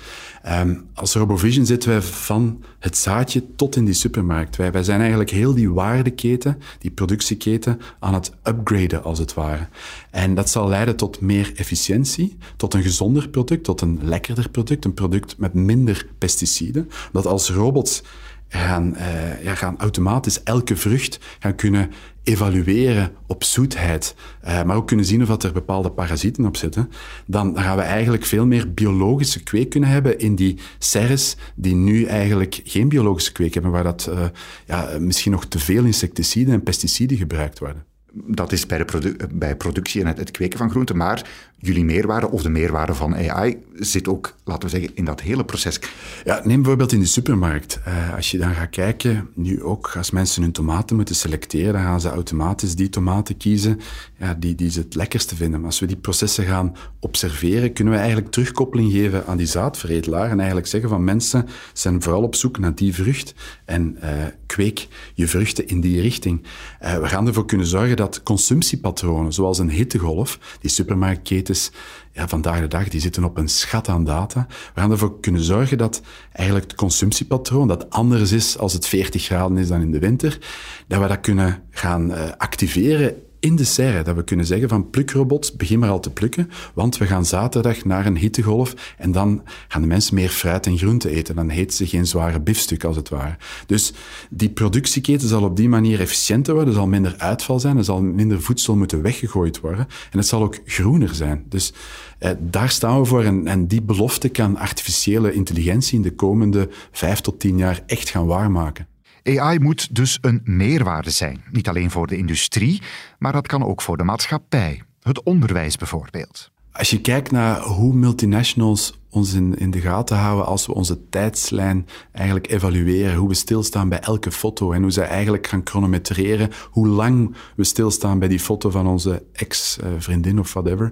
Um, 0.47 0.87
als 0.93 1.13
RoboVision 1.13 1.65
zitten 1.65 1.89
wij 1.89 2.01
van 2.01 2.63
het 2.79 2.97
zaadje 2.97 3.43
tot 3.55 3.75
in 3.75 3.85
die 3.85 3.93
supermarkt. 3.93 4.55
Wij, 4.55 4.71
wij 4.71 4.83
zijn 4.83 4.99
eigenlijk 4.99 5.29
heel 5.29 5.53
die 5.53 5.71
waardeketen, 5.71 6.59
die 6.79 6.91
productieketen, 6.91 7.79
aan 7.99 8.13
het 8.13 8.31
upgraden 8.43 9.03
als 9.03 9.19
het 9.19 9.33
ware. 9.33 9.67
En 10.11 10.35
dat 10.35 10.49
zal 10.49 10.67
leiden 10.67 10.95
tot 10.95 11.21
meer 11.21 11.51
efficiëntie, 11.55 12.37
tot 12.57 12.73
een 12.73 12.83
gezonder 12.83 13.29
product, 13.29 13.63
tot 13.63 13.81
een 13.81 13.99
lekkerder 14.03 14.49
product, 14.49 14.85
een 14.85 14.93
product 14.93 15.37
met 15.37 15.53
minder 15.53 16.07
pesticiden. 16.17 16.89
Dat 17.11 17.25
als 17.25 17.49
robots 17.49 18.03
gaan, 18.47 18.93
uh, 18.97 19.43
ja, 19.43 19.55
gaan 19.55 19.79
automatisch 19.79 20.43
elke 20.43 20.75
vrucht 20.75 21.19
gaan 21.39 21.55
kunnen 21.55 21.91
evalueren 22.23 23.11
op 23.27 23.43
zoetheid, 23.43 24.15
uh, 24.45 24.63
maar 24.63 24.75
ook 24.75 24.87
kunnen 24.87 25.05
zien 25.05 25.21
of 25.21 25.43
er 25.43 25.51
bepaalde 25.51 25.91
parasieten 25.91 26.45
op 26.45 26.57
zitten, 26.57 26.89
dan 27.25 27.57
gaan 27.57 27.77
we 27.77 27.81
eigenlijk 27.81 28.25
veel 28.25 28.45
meer 28.45 28.73
biologische 28.73 29.43
kweek 29.43 29.69
kunnen 29.69 29.89
hebben 29.89 30.19
in 30.19 30.35
die 30.35 30.59
serres 30.79 31.35
die 31.55 31.75
nu 31.75 32.03
eigenlijk 32.03 32.61
geen 32.63 32.89
biologische 32.89 33.31
kweek 33.31 33.53
hebben, 33.53 33.71
waar 33.71 33.83
dat, 33.83 34.07
uh, 34.09 34.25
ja, 34.65 34.89
misschien 34.99 35.31
nog 35.31 35.45
te 35.45 35.59
veel 35.59 35.83
insecticiden 35.83 36.53
en 36.53 36.63
pesticiden 36.63 37.17
gebruikt 37.17 37.59
worden 37.59 37.94
dat 38.23 38.51
is 38.51 38.65
bij, 38.65 38.77
de 38.77 39.15
bij 39.33 39.55
productie 39.55 40.03
en 40.03 40.07
het, 40.07 40.31
kweken 40.31 40.57
van 40.57 40.69
groenten. 40.69 40.97
Maar 40.97 41.29
jullie 41.57 41.85
meerwaarde 41.85 42.29
of 42.29 42.41
de 42.41 42.49
meerwaarde 42.49 42.93
van 42.93 43.15
AI 43.15 43.57
zit 43.73 44.07
ook, 44.07 44.35
laten 44.43 44.69
we 44.69 44.75
zeggen, 44.77 44.95
in 44.95 45.05
dat 45.05 45.21
hele 45.21 45.45
proces. 45.45 45.79
Ja, 46.23 46.41
neem 46.43 46.57
bijvoorbeeld 46.57 46.91
in 46.91 46.99
de 46.99 47.05
supermarkt. 47.05 47.79
Uh, 47.87 48.15
als 48.15 48.31
je 48.31 48.37
dan 48.37 48.53
gaat 48.53 48.69
kijken, 48.69 49.29
nu 49.33 49.63
ook 49.63 49.93
als 49.97 50.11
mensen 50.11 50.41
hun 50.41 50.51
tomaten 50.51 50.95
moeten 50.95 51.15
selecteren, 51.15 51.73
dan 51.73 51.81
gaan 51.81 52.01
ze 52.01 52.09
automatisch 52.09 52.75
die 52.75 52.89
tomaten 52.89 53.37
kiezen 53.37 53.79
ja, 54.17 54.33
die, 54.33 54.55
die 54.55 54.69
ze 54.69 54.79
het 54.79 54.95
lekkerste 54.95 55.35
vinden. 55.35 55.59
Maar 55.59 55.69
als 55.69 55.79
we 55.79 55.85
die 55.85 55.95
processen 55.95 56.45
gaan 56.45 56.75
observeren, 56.99 57.73
kunnen 57.73 57.93
we 57.93 57.99
eigenlijk 57.99 58.31
terugkoppeling 58.31 58.91
geven 58.91 59.25
aan 59.25 59.37
die 59.37 59.47
zaadveredelaar 59.47 60.29
en 60.29 60.37
eigenlijk 60.37 60.67
zeggen 60.67 60.89
van 60.89 61.03
mensen 61.03 61.47
zijn 61.73 62.01
vooral 62.01 62.23
op 62.23 62.35
zoek 62.35 62.59
naar 62.59 62.75
die 62.75 62.93
vrucht 62.93 63.33
en 63.65 63.97
uh, 64.03 64.09
kweek 64.45 64.87
je 65.13 65.27
vruchten 65.27 65.67
in 65.67 65.81
die 65.81 66.01
richting. 66.01 66.43
Uh, 66.83 66.97
we 66.97 67.07
gaan 67.07 67.27
ervoor 67.27 67.45
kunnen 67.45 67.67
zorgen 67.67 67.95
dat 67.95 68.04
consumptiepatronen, 68.23 69.33
zoals 69.33 69.59
een 69.59 69.69
hittegolf, 69.69 70.39
die 70.59 70.69
supermarktketens 70.69 71.71
ja, 72.11 72.27
vandaag 72.27 72.59
de 72.59 72.67
dag, 72.67 72.87
die 72.87 73.01
zitten 73.01 73.23
op 73.23 73.37
een 73.37 73.47
schat 73.47 73.87
aan 73.87 74.03
data. 74.03 74.45
We 74.73 74.81
gaan 74.81 74.91
ervoor 74.91 75.19
kunnen 75.19 75.43
zorgen 75.43 75.77
dat 75.77 76.01
eigenlijk 76.31 76.67
het 76.67 76.79
consumptiepatroon, 76.79 77.67
dat 77.67 77.89
anders 77.89 78.31
is 78.31 78.57
als 78.57 78.73
het 78.73 78.87
40 78.87 79.23
graden 79.23 79.57
is 79.57 79.67
dan 79.67 79.81
in 79.81 79.91
de 79.91 79.99
winter, 79.99 80.39
dat 80.87 81.01
we 81.01 81.07
dat 81.07 81.19
kunnen 81.19 81.63
gaan 81.69 82.11
uh, 82.11 82.29
activeren 82.37 83.15
in 83.45 83.55
de 83.55 83.63
serre. 83.63 84.03
Dat 84.03 84.15
we 84.15 84.23
kunnen 84.23 84.45
zeggen 84.45 84.69
van 84.69 84.89
plukrobots, 84.89 85.55
begin 85.55 85.79
maar 85.79 85.89
al 85.89 85.99
te 85.99 86.09
plukken, 86.09 86.49
want 86.73 86.97
we 86.97 87.05
gaan 87.05 87.25
zaterdag 87.25 87.85
naar 87.85 88.05
een 88.05 88.17
hittegolf 88.17 88.95
en 88.97 89.11
dan 89.11 89.43
gaan 89.67 89.81
de 89.81 89.87
mensen 89.87 90.15
meer 90.15 90.29
fruit 90.29 90.65
en 90.65 90.77
groente 90.77 91.09
eten. 91.09 91.35
Dan 91.35 91.49
heet 91.49 91.73
ze 91.73 91.87
geen 91.87 92.07
zware 92.07 92.39
biefstuk 92.39 92.83
als 92.83 92.95
het 92.95 93.09
ware. 93.09 93.35
Dus 93.65 93.93
die 94.29 94.49
productieketen 94.49 95.27
zal 95.27 95.43
op 95.43 95.55
die 95.55 95.69
manier 95.69 95.99
efficiënter 95.99 96.53
worden, 96.53 96.73
er 96.73 96.79
zal 96.79 96.87
minder 96.87 97.15
uitval 97.17 97.59
zijn, 97.59 97.77
er 97.77 97.83
zal 97.83 98.01
minder 98.01 98.41
voedsel 98.41 98.75
moeten 98.75 99.01
weggegooid 99.01 99.59
worden 99.59 99.87
en 100.11 100.17
het 100.17 100.27
zal 100.27 100.43
ook 100.43 100.59
groener 100.65 101.15
zijn. 101.15 101.45
Dus 101.49 101.73
eh, 102.19 102.31
daar 102.39 102.69
staan 102.69 102.99
we 102.99 103.05
voor 103.05 103.23
en, 103.23 103.47
en 103.47 103.67
die 103.67 103.81
belofte 103.81 104.29
kan 104.29 104.57
artificiële 104.57 105.33
intelligentie 105.33 105.95
in 105.95 106.01
de 106.01 106.15
komende 106.15 106.69
vijf 106.91 107.19
tot 107.19 107.39
tien 107.39 107.57
jaar 107.57 107.83
echt 107.85 108.09
gaan 108.09 108.25
waarmaken. 108.25 108.87
AI 109.25 109.59
moet 109.59 109.95
dus 109.95 110.17
een 110.21 110.41
meerwaarde 110.43 111.09
zijn, 111.09 111.43
niet 111.51 111.67
alleen 111.67 111.91
voor 111.91 112.07
de 112.07 112.17
industrie, 112.17 112.81
maar 113.19 113.31
dat 113.31 113.47
kan 113.47 113.63
ook 113.63 113.81
voor 113.81 113.97
de 113.97 114.03
maatschappij, 114.03 114.81
het 115.01 115.23
onderwijs 115.23 115.77
bijvoorbeeld. 115.77 116.51
Als 116.71 116.89
je 116.89 117.01
kijkt 117.01 117.31
naar 117.31 117.61
hoe 117.61 117.93
multinationals 117.93 118.99
ons 119.15 119.33
in, 119.33 119.57
in 119.57 119.71
de 119.71 119.81
gaten 119.81 120.17
houden 120.17 120.45
als 120.45 120.65
we 120.65 120.73
onze 120.73 121.09
tijdslijn 121.09 121.87
eigenlijk 122.11 122.49
evalueren. 122.49 123.15
Hoe 123.15 123.27
we 123.27 123.33
stilstaan 123.33 123.89
bij 123.89 123.99
elke 123.99 124.31
foto 124.31 124.71
en 124.71 124.81
hoe 124.81 124.91
ze 124.91 125.01
eigenlijk 125.01 125.47
gaan 125.47 125.61
chronometreren 125.63 126.49
hoe 126.69 126.87
lang 126.87 127.35
we 127.55 127.63
stilstaan 127.63 128.19
bij 128.19 128.27
die 128.27 128.39
foto 128.39 128.69
van 128.69 128.87
onze 128.87 129.23
ex-vriendin 129.33 130.39
of 130.39 130.53
whatever. 130.53 130.91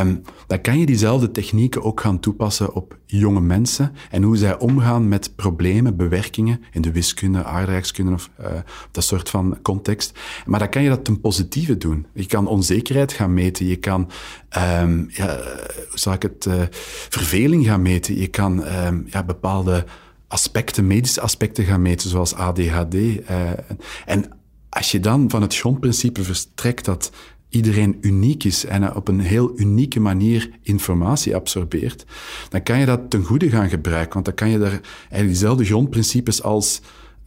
Um, 0.00 0.22
dan 0.46 0.60
kan 0.60 0.78
je 0.78 0.86
diezelfde 0.86 1.30
technieken 1.30 1.82
ook 1.82 2.00
gaan 2.00 2.20
toepassen 2.20 2.74
op 2.74 2.98
jonge 3.06 3.40
mensen 3.40 3.92
en 4.10 4.22
hoe 4.22 4.36
zij 4.36 4.58
omgaan 4.58 5.08
met 5.08 5.36
problemen, 5.36 5.96
bewerkingen 5.96 6.62
in 6.72 6.82
de 6.82 6.92
wiskunde, 6.92 7.44
aardrijkskunde 7.44 8.12
of 8.12 8.30
uh, 8.40 8.46
dat 8.90 9.04
soort 9.04 9.28
van 9.28 9.58
context. 9.62 10.18
Maar 10.46 10.58
dan 10.58 10.68
kan 10.68 10.82
je 10.82 10.88
dat 10.88 11.04
ten 11.04 11.20
positieve 11.20 11.76
doen. 11.76 12.06
Je 12.14 12.26
kan 12.26 12.46
onzekerheid 12.46 13.12
gaan 13.12 13.34
meten, 13.34 13.66
je 13.66 13.76
kan, 13.76 14.10
um, 14.82 15.06
ja, 15.08 15.26
hoe 15.88 15.98
zal 15.98 16.12
ik 16.12 16.22
het, 16.22 16.46
uh, 16.48 16.62
gaan 17.48 17.82
meten. 17.82 18.18
Je 18.18 18.26
kan 18.26 18.66
um, 18.66 19.06
ja, 19.10 19.24
bepaalde 19.24 19.84
aspecten, 20.28 20.86
medische 20.86 21.20
aspecten 21.20 21.64
gaan 21.64 21.82
meten, 21.82 22.10
zoals 22.10 22.34
ADHD. 22.34 22.94
Eh, 22.94 23.50
en 24.06 24.38
als 24.68 24.90
je 24.90 25.00
dan 25.00 25.30
van 25.30 25.42
het 25.42 25.56
grondprincipe 25.56 26.22
verstrekt 26.22 26.84
dat 26.84 27.10
iedereen 27.48 27.98
uniek 28.00 28.44
is 28.44 28.64
en 28.64 28.94
op 28.94 29.08
een 29.08 29.20
heel 29.20 29.52
unieke 29.58 30.00
manier 30.00 30.50
informatie 30.62 31.34
absorbeert, 31.34 32.04
dan 32.48 32.62
kan 32.62 32.78
je 32.78 32.86
dat 32.86 33.10
ten 33.10 33.24
goede 33.24 33.50
gaan 33.50 33.68
gebruiken. 33.68 34.12
Want 34.12 34.24
dan 34.24 34.34
kan 34.34 34.48
je 34.48 34.58
daar 34.58 34.70
eigenlijk 34.70 35.26
diezelfde 35.26 35.64
grondprincipes 35.64 36.42
als 36.42 36.80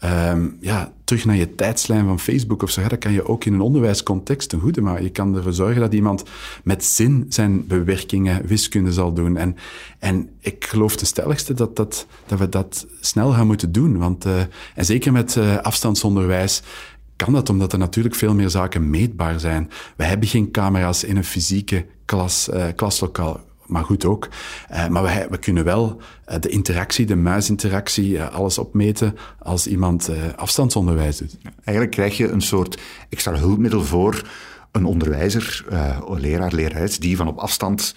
um, 0.04 0.58
ja, 0.60 0.94
terug 1.04 1.26
naar 1.26 1.36
je 1.36 1.56
tijdslijn 1.56 2.06
van 2.06 2.20
Facebook 2.20 2.64
of 2.64 2.70
zo, 2.70 2.88
dat 2.88 3.00
kan 3.00 3.12
je 3.12 3.28
ook 3.28 3.46
in 3.46 3.54
een 3.54 3.62
onderwijscontext 3.62 4.50
ten 4.50 4.60
goede 4.60 4.82
maken. 4.82 5.04
Je 5.04 5.10
kan 5.10 5.36
ervoor 5.36 5.54
zorgen 5.54 5.82
dat 5.82 5.94
iemand 5.94 6.24
met 6.64 6.84
zin 6.84 7.26
zijn 7.30 7.68
bewerkingen, 7.68 8.46
wiskunde 8.46 8.92
zal 8.92 9.14
doen. 9.14 9.38
En, 9.38 9.56
en 10.00 10.30
ik 10.40 10.66
geloof 10.66 10.96
de 10.96 11.06
stelligste 11.06 11.54
dat, 11.54 11.76
dat, 11.76 12.08
dat 12.26 12.40
we 12.40 12.50
dat 12.50 12.88
snel 13.00 13.32
gaan 13.32 13.48
moeten 13.48 13.72
doen. 13.72 13.98
Want, 13.98 14.26
uh, 14.26 14.40
en 14.76 14.86
zeker 14.86 15.12
met 15.12 15.36
uh, 15.36 15.58
afstandsonderwijs 15.58 16.62
kan 17.16 17.34
dat 17.34 17.50
omdat 17.50 17.74
er 17.74 17.80
natuurlijk 17.80 18.16
veel 18.16 18.34
meer 18.34 18.50
zaken 18.50 18.90
meetbaar 18.90 19.40
zijn. 19.40 19.70
We 19.98 20.04
hebben 20.04 20.28
geen 20.28 20.52
camera's 20.52 21.04
in 21.04 21.18
een 21.18 21.24
fysieke 21.24 21.86
klas, 22.06 22.50
uh, 22.54 22.66
klaslokaal 22.76 23.40
maar 23.74 23.84
goed 23.84 24.06
ook. 24.06 24.30
Uh, 24.72 24.88
maar 24.88 25.04
we, 25.04 25.28
we, 25.30 25.38
kunnen 25.38 25.64
wel 25.64 26.02
uh, 26.32 26.36
de 26.40 26.50
interactie, 26.50 27.06
de 27.06 27.16
muisinteractie, 27.16 28.10
uh, 28.10 28.34
alles 28.34 28.58
opmeten 28.58 29.18
als 29.40 29.68
iemand 29.68 30.10
afstandsonderwijs 30.36 31.18
doet. 31.18 31.38
Eigenlijk 31.64 31.96
krijg 31.96 32.18
je 32.18 32.28
een 32.30 32.42
soort 32.42 32.82
extra 33.10 33.34
hulpmiddel 33.34 33.84
voor 33.84 34.30
een 34.72 34.86
onderwijzer, 34.86 35.66
leraar, 36.18 36.54
lerares, 36.54 37.00
die 37.00 37.18
van 37.18 37.28
op 37.28 37.38
afstand 37.38 37.96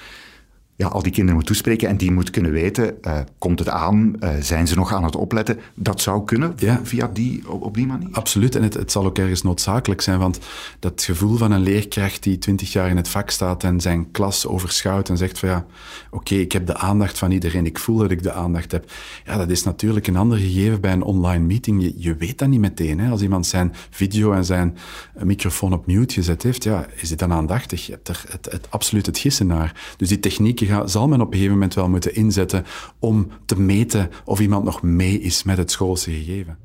ja, 0.76 0.87
al 0.87 1.02
die 1.02 1.12
kinderen 1.12 1.37
moet 1.37 1.47
toespreken 1.47 1.88
en 1.88 1.97
die 1.97 2.11
moet 2.11 2.30
kunnen 2.30 2.52
weten, 2.52 2.95
uh, 3.02 3.18
komt 3.38 3.59
het 3.59 3.68
aan, 3.68 4.16
uh, 4.21 4.30
zijn 4.40 4.68
ze 4.68 4.75
nog 4.75 4.92
aan 4.92 5.04
het 5.04 5.16
opletten? 5.16 5.59
Dat 5.75 6.00
zou 6.00 6.25
kunnen 6.25 6.52
ja. 6.56 6.80
via 6.83 7.11
die, 7.12 7.50
op, 7.50 7.62
op, 7.62 7.75
die 7.75 7.87
manier? 7.87 8.09
Absoluut, 8.12 8.54
en 8.54 8.62
het, 8.62 8.75
het, 8.75 8.92
zal 8.92 9.04
ook 9.04 9.18
ergens 9.18 9.42
noodzakelijk 9.42 10.00
zijn, 10.00 10.18
want 10.18 10.38
dat 10.78 11.02
gevoel 11.02 11.37
van 11.37 11.50
een 11.50 11.61
leerkracht 11.61 12.23
die 12.23 12.38
twintig 12.38 12.73
jaar 12.73 12.88
in 12.88 12.97
het 12.97 13.09
vak 13.09 13.30
staat 13.30 13.64
en 13.64 13.80
zijn 13.80 14.11
klas 14.11 14.47
overschouwt 14.47 15.09
en 15.09 15.16
zegt 15.16 15.38
van 15.38 15.49
ja, 15.49 15.66
oké, 16.11 16.16
okay, 16.16 16.38
ik 16.38 16.52
heb 16.52 16.66
de 16.66 16.76
aandacht 16.76 17.18
van 17.18 17.30
iedereen, 17.30 17.66
ik 17.66 17.78
voel 17.78 17.97
dat 17.97 18.11
ik 18.11 18.23
de 18.23 18.33
aandacht 18.33 18.73
heb. 18.73 18.90
Ja, 19.25 19.37
dat 19.37 19.50
is 19.50 19.62
natuurlijk 19.62 20.06
een 20.06 20.16
ander 20.16 20.38
gegeven 20.38 20.80
bij 20.80 20.92
een 20.92 21.02
online 21.02 21.45
meeting. 21.45 21.83
Je, 21.83 21.95
je 21.97 22.14
weet 22.14 22.38
dat 22.38 22.49
niet 22.49 22.61
meteen. 22.61 23.00
Hè? 23.00 23.11
Als 23.11 23.23
iemand 23.23 23.47
zijn 23.47 23.75
video 23.90 24.33
en 24.33 24.45
zijn 24.45 24.76
microfoon 25.12 25.73
op 25.73 25.87
mute 25.87 26.14
gezet 26.14 26.42
heeft, 26.42 26.64
ja, 26.64 26.87
is 26.95 27.09
dit 27.09 27.18
dan 27.18 27.33
aandachtig? 27.33 27.87
Je 27.87 27.92
hebt 27.92 28.09
er 28.09 28.25
het, 28.28 28.49
het, 28.50 28.66
absoluut 28.71 29.06
het 29.06 29.18
gissen 29.18 29.47
naar. 29.47 29.95
Dus 29.97 30.09
die 30.09 30.21
technieken 30.21 30.65
zal 30.85 31.08
men 31.08 31.20
op 31.20 31.26
een 31.26 31.32
gegeven 31.32 31.52
moment 31.52 31.75
wel 31.75 31.88
moeten 31.88 32.14
inzetten 32.14 32.64
om 32.99 33.28
te 33.46 33.61
meten 33.61 34.11
of 34.25 34.40
iemand 34.40 34.64
nog 34.64 34.82
mee 34.82 35.20
is 35.20 35.42
met 35.42 35.56
het 35.56 35.70
schoolse 35.70 36.11
gegeven. 36.11 36.58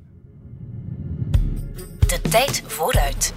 De 2.08 2.22
tijd 2.29 2.63
vooruit. 2.67 3.34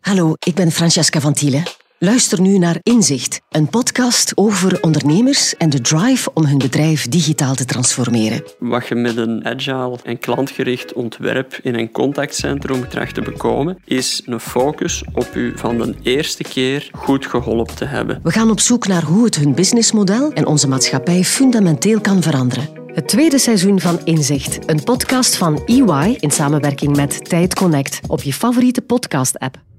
Hallo, 0.00 0.32
ik 0.38 0.54
ben 0.54 0.70
Francesca 0.70 1.20
van 1.20 1.32
Thielen 1.32 1.62
Luister 2.04 2.40
nu 2.40 2.58
naar 2.58 2.76
Inzicht, 2.82 3.40
een 3.50 3.68
podcast 3.68 4.32
over 4.34 4.82
ondernemers 4.82 5.56
en 5.56 5.70
de 5.70 5.80
drive 5.80 6.30
om 6.34 6.44
hun 6.44 6.58
bedrijf 6.58 7.08
digitaal 7.08 7.54
te 7.54 7.64
transformeren. 7.64 8.42
Wat 8.58 8.86
je 8.88 8.94
met 8.94 9.16
een 9.16 9.44
agile 9.44 9.98
en 10.02 10.18
klantgericht 10.18 10.92
ontwerp 10.92 11.58
in 11.62 11.74
een 11.74 11.90
contactcentrum 11.90 12.88
tracht 12.88 13.14
te 13.14 13.20
bekomen, 13.20 13.78
is 13.84 14.22
een 14.26 14.40
focus 14.40 15.04
op 15.12 15.34
u 15.34 15.52
van 15.56 15.78
de 15.78 15.94
eerste 16.02 16.42
keer 16.42 16.90
goed 16.92 17.26
geholpen 17.26 17.74
te 17.74 17.84
hebben. 17.84 18.20
We 18.22 18.30
gaan 18.30 18.50
op 18.50 18.60
zoek 18.60 18.86
naar 18.86 19.02
hoe 19.02 19.24
het 19.24 19.36
hun 19.36 19.54
businessmodel 19.54 20.32
en 20.32 20.46
onze 20.46 20.68
maatschappij 20.68 21.24
fundamenteel 21.24 22.00
kan 22.00 22.22
veranderen. 22.22 22.68
Het 22.86 23.08
tweede 23.08 23.38
seizoen 23.38 23.80
van 23.80 24.00
Inzicht, 24.04 24.58
een 24.70 24.82
podcast 24.82 25.36
van 25.36 25.62
EY 25.64 26.16
in 26.20 26.30
samenwerking 26.30 26.96
met 26.96 27.28
Tijd 27.28 27.54
Connect 27.54 28.00
op 28.06 28.22
je 28.22 28.32
favoriete 28.32 28.82
podcast-app. 28.82 29.73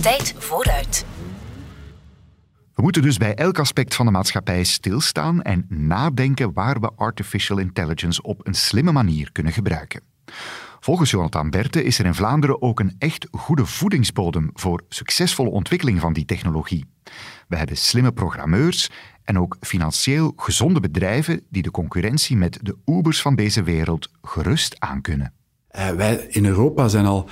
Tijd 0.00 0.34
vooruit. 0.38 1.04
We 2.74 2.82
moeten 2.82 3.02
dus 3.02 3.16
bij 3.16 3.34
elk 3.34 3.58
aspect 3.58 3.94
van 3.94 4.06
de 4.06 4.12
maatschappij 4.12 4.64
stilstaan 4.64 5.42
en 5.42 5.66
nadenken 5.68 6.52
waar 6.52 6.80
we 6.80 6.90
artificial 6.96 7.58
intelligence 7.58 8.22
op 8.22 8.46
een 8.46 8.54
slimme 8.54 8.92
manier 8.92 9.32
kunnen 9.32 9.52
gebruiken. 9.52 10.02
Volgens 10.80 11.10
Jonathan 11.10 11.50
Berte 11.50 11.84
is 11.84 11.98
er 11.98 12.04
in 12.04 12.14
Vlaanderen 12.14 12.62
ook 12.62 12.80
een 12.80 12.94
echt 12.98 13.28
goede 13.30 13.66
voedingsbodem 13.66 14.50
voor 14.54 14.82
succesvolle 14.88 15.50
ontwikkeling 15.50 16.00
van 16.00 16.12
die 16.12 16.24
technologie. 16.24 16.84
We 17.48 17.56
hebben 17.56 17.76
slimme 17.76 18.12
programmeurs 18.12 18.90
en 19.24 19.38
ook 19.38 19.56
financieel 19.60 20.32
gezonde 20.36 20.80
bedrijven 20.80 21.42
die 21.48 21.62
de 21.62 21.70
concurrentie 21.70 22.36
met 22.36 22.58
de 22.62 22.76
Ubers 22.84 23.22
van 23.22 23.34
deze 23.34 23.62
wereld 23.62 24.08
gerust 24.22 24.76
aankunnen. 24.78 25.32
Uh, 25.76 25.90
wij 25.90 26.14
in 26.14 26.46
Europa 26.46 26.88
zijn 26.88 27.06
al 27.06 27.28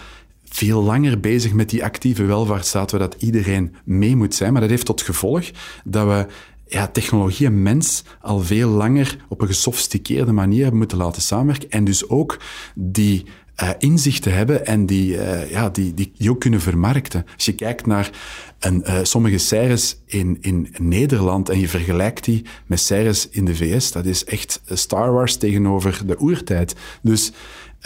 veel 0.50 0.82
langer 0.82 1.20
bezig 1.20 1.52
met 1.52 1.70
die 1.70 1.84
actieve 1.84 2.24
welvaartsstaat, 2.24 2.90
waar 2.90 3.00
dat 3.00 3.16
iedereen 3.18 3.74
mee 3.84 4.16
moet 4.16 4.34
zijn. 4.34 4.52
Maar 4.52 4.60
dat 4.60 4.70
heeft 4.70 4.86
tot 4.86 5.02
gevolg 5.02 5.50
dat 5.84 6.06
we 6.06 6.26
ja, 6.66 6.86
technologie 6.86 7.46
en 7.46 7.62
mens 7.62 8.04
al 8.20 8.40
veel 8.40 8.68
langer 8.68 9.16
op 9.28 9.40
een 9.40 9.46
gesofisticeerde 9.46 10.32
manier 10.32 10.60
hebben 10.60 10.78
moeten 10.78 10.98
laten 10.98 11.22
samenwerken. 11.22 11.70
En 11.70 11.84
dus 11.84 12.08
ook 12.08 12.40
die 12.74 13.24
uh, 13.62 13.70
inzichten 13.78 14.34
hebben 14.34 14.66
en 14.66 14.86
die, 14.86 15.14
uh, 15.14 15.50
ja, 15.50 15.70
die, 15.70 15.94
die, 15.94 16.30
ook 16.30 16.40
kunnen 16.40 16.60
vermarkten. 16.60 17.26
Als 17.34 17.44
je 17.44 17.54
kijkt 17.54 17.86
naar 17.86 18.10
een, 18.58 18.84
uh, 18.86 18.98
sommige 19.02 19.38
series 19.38 19.96
in, 20.06 20.38
in 20.40 20.74
Nederland 20.78 21.48
en 21.48 21.60
je 21.60 21.68
vergelijkt 21.68 22.24
die 22.24 22.44
met 22.66 22.80
series 22.80 23.28
in 23.28 23.44
de 23.44 23.54
VS, 23.54 23.92
dat 23.92 24.04
is 24.04 24.24
echt 24.24 24.60
Star 24.66 25.12
Wars 25.12 25.36
tegenover 25.36 26.06
de 26.06 26.20
oertijd. 26.20 26.74
Dus 27.02 27.32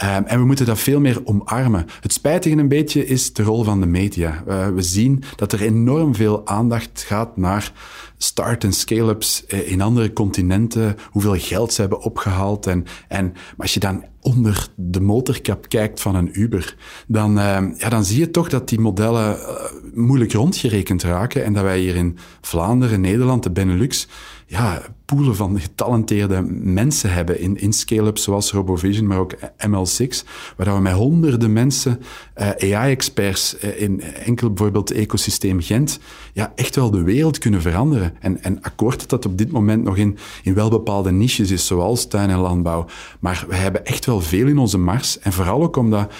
Um, 0.01 0.23
en 0.25 0.39
we 0.39 0.45
moeten 0.45 0.65
dat 0.65 0.79
veel 0.79 0.99
meer 0.99 1.21
omarmen. 1.25 1.85
Het 1.99 2.13
spijtige 2.13 2.55
een 2.55 2.67
beetje 2.67 3.05
is 3.05 3.33
de 3.33 3.43
rol 3.43 3.63
van 3.63 3.79
de 3.79 3.85
media. 3.85 4.43
Uh, 4.47 4.67
we 4.67 4.81
zien 4.81 5.23
dat 5.35 5.51
er 5.51 5.61
enorm 5.61 6.15
veel 6.15 6.47
aandacht 6.47 7.03
gaat 7.07 7.37
naar 7.37 7.71
start- 8.17 8.63
en 8.63 8.73
scale-ups 8.73 9.45
eh, 9.45 9.71
in 9.71 9.81
andere 9.81 10.13
continenten, 10.13 10.95
hoeveel 11.11 11.35
geld 11.37 11.73
ze 11.73 11.81
hebben 11.81 12.01
opgehaald. 12.01 12.67
En, 12.67 12.85
en, 13.07 13.25
maar 13.25 13.53
als 13.57 13.73
je 13.73 13.79
dan 13.79 14.03
onder 14.21 14.67
de 14.75 15.01
motorkap 15.01 15.69
kijkt 15.69 16.01
van 16.01 16.15
een 16.15 16.39
Uber, 16.39 16.75
dan, 17.07 17.37
uh, 17.37 17.57
ja, 17.77 17.89
dan 17.89 18.05
zie 18.05 18.19
je 18.19 18.31
toch 18.31 18.49
dat 18.49 18.69
die 18.69 18.79
modellen 18.79 19.35
uh, 19.35 19.45
moeilijk 19.93 20.31
rondgerekend 20.31 21.03
raken 21.03 21.43
en 21.43 21.53
dat 21.53 21.63
wij 21.63 21.79
hier 21.79 21.95
in 21.95 22.17
Vlaanderen, 22.41 23.01
Nederland, 23.01 23.43
de 23.43 23.51
Benelux, 23.51 24.07
ja, 24.53 24.81
poelen 25.05 25.35
van 25.35 25.59
getalenteerde 25.59 26.41
mensen 26.51 27.13
hebben 27.13 27.39
in, 27.39 27.57
in 27.57 27.73
scale-ups 27.73 28.23
zoals 28.23 28.51
RoboVision, 28.51 29.07
maar 29.07 29.17
ook 29.17 29.35
ML6, 29.67 30.27
waar 30.57 30.75
we 30.75 30.81
met 30.81 30.93
honderden 30.93 31.53
mensen, 31.53 31.99
uh, 32.37 32.75
AI-experts 32.75 33.55
uh, 33.63 33.81
in 33.81 34.01
enkel 34.01 34.47
bijvoorbeeld 34.47 34.91
ecosysteem 34.91 35.61
Gent, 35.61 35.99
ja, 36.33 36.51
echt 36.55 36.75
wel 36.75 36.91
de 36.91 37.03
wereld 37.03 37.37
kunnen 37.37 37.61
veranderen. 37.61 38.13
En, 38.19 38.43
en 38.43 38.61
akkoord 38.61 39.09
dat 39.09 39.25
op 39.25 39.37
dit 39.37 39.51
moment 39.51 39.83
nog 39.83 39.97
in, 39.97 40.17
in 40.43 40.53
wel 40.53 40.69
bepaalde 40.69 41.11
niches 41.11 41.51
is, 41.51 41.67
zoals 41.67 42.07
tuin 42.07 42.29
en 42.29 42.39
landbouw. 42.39 42.85
Maar 43.19 43.45
we 43.47 43.55
hebben 43.55 43.85
echt 43.85 44.05
wel 44.05 44.21
veel 44.21 44.47
in 44.47 44.57
onze 44.57 44.77
mars. 44.77 45.19
En 45.19 45.33
vooral 45.33 45.63
ook 45.63 45.75
omdat 45.75 46.13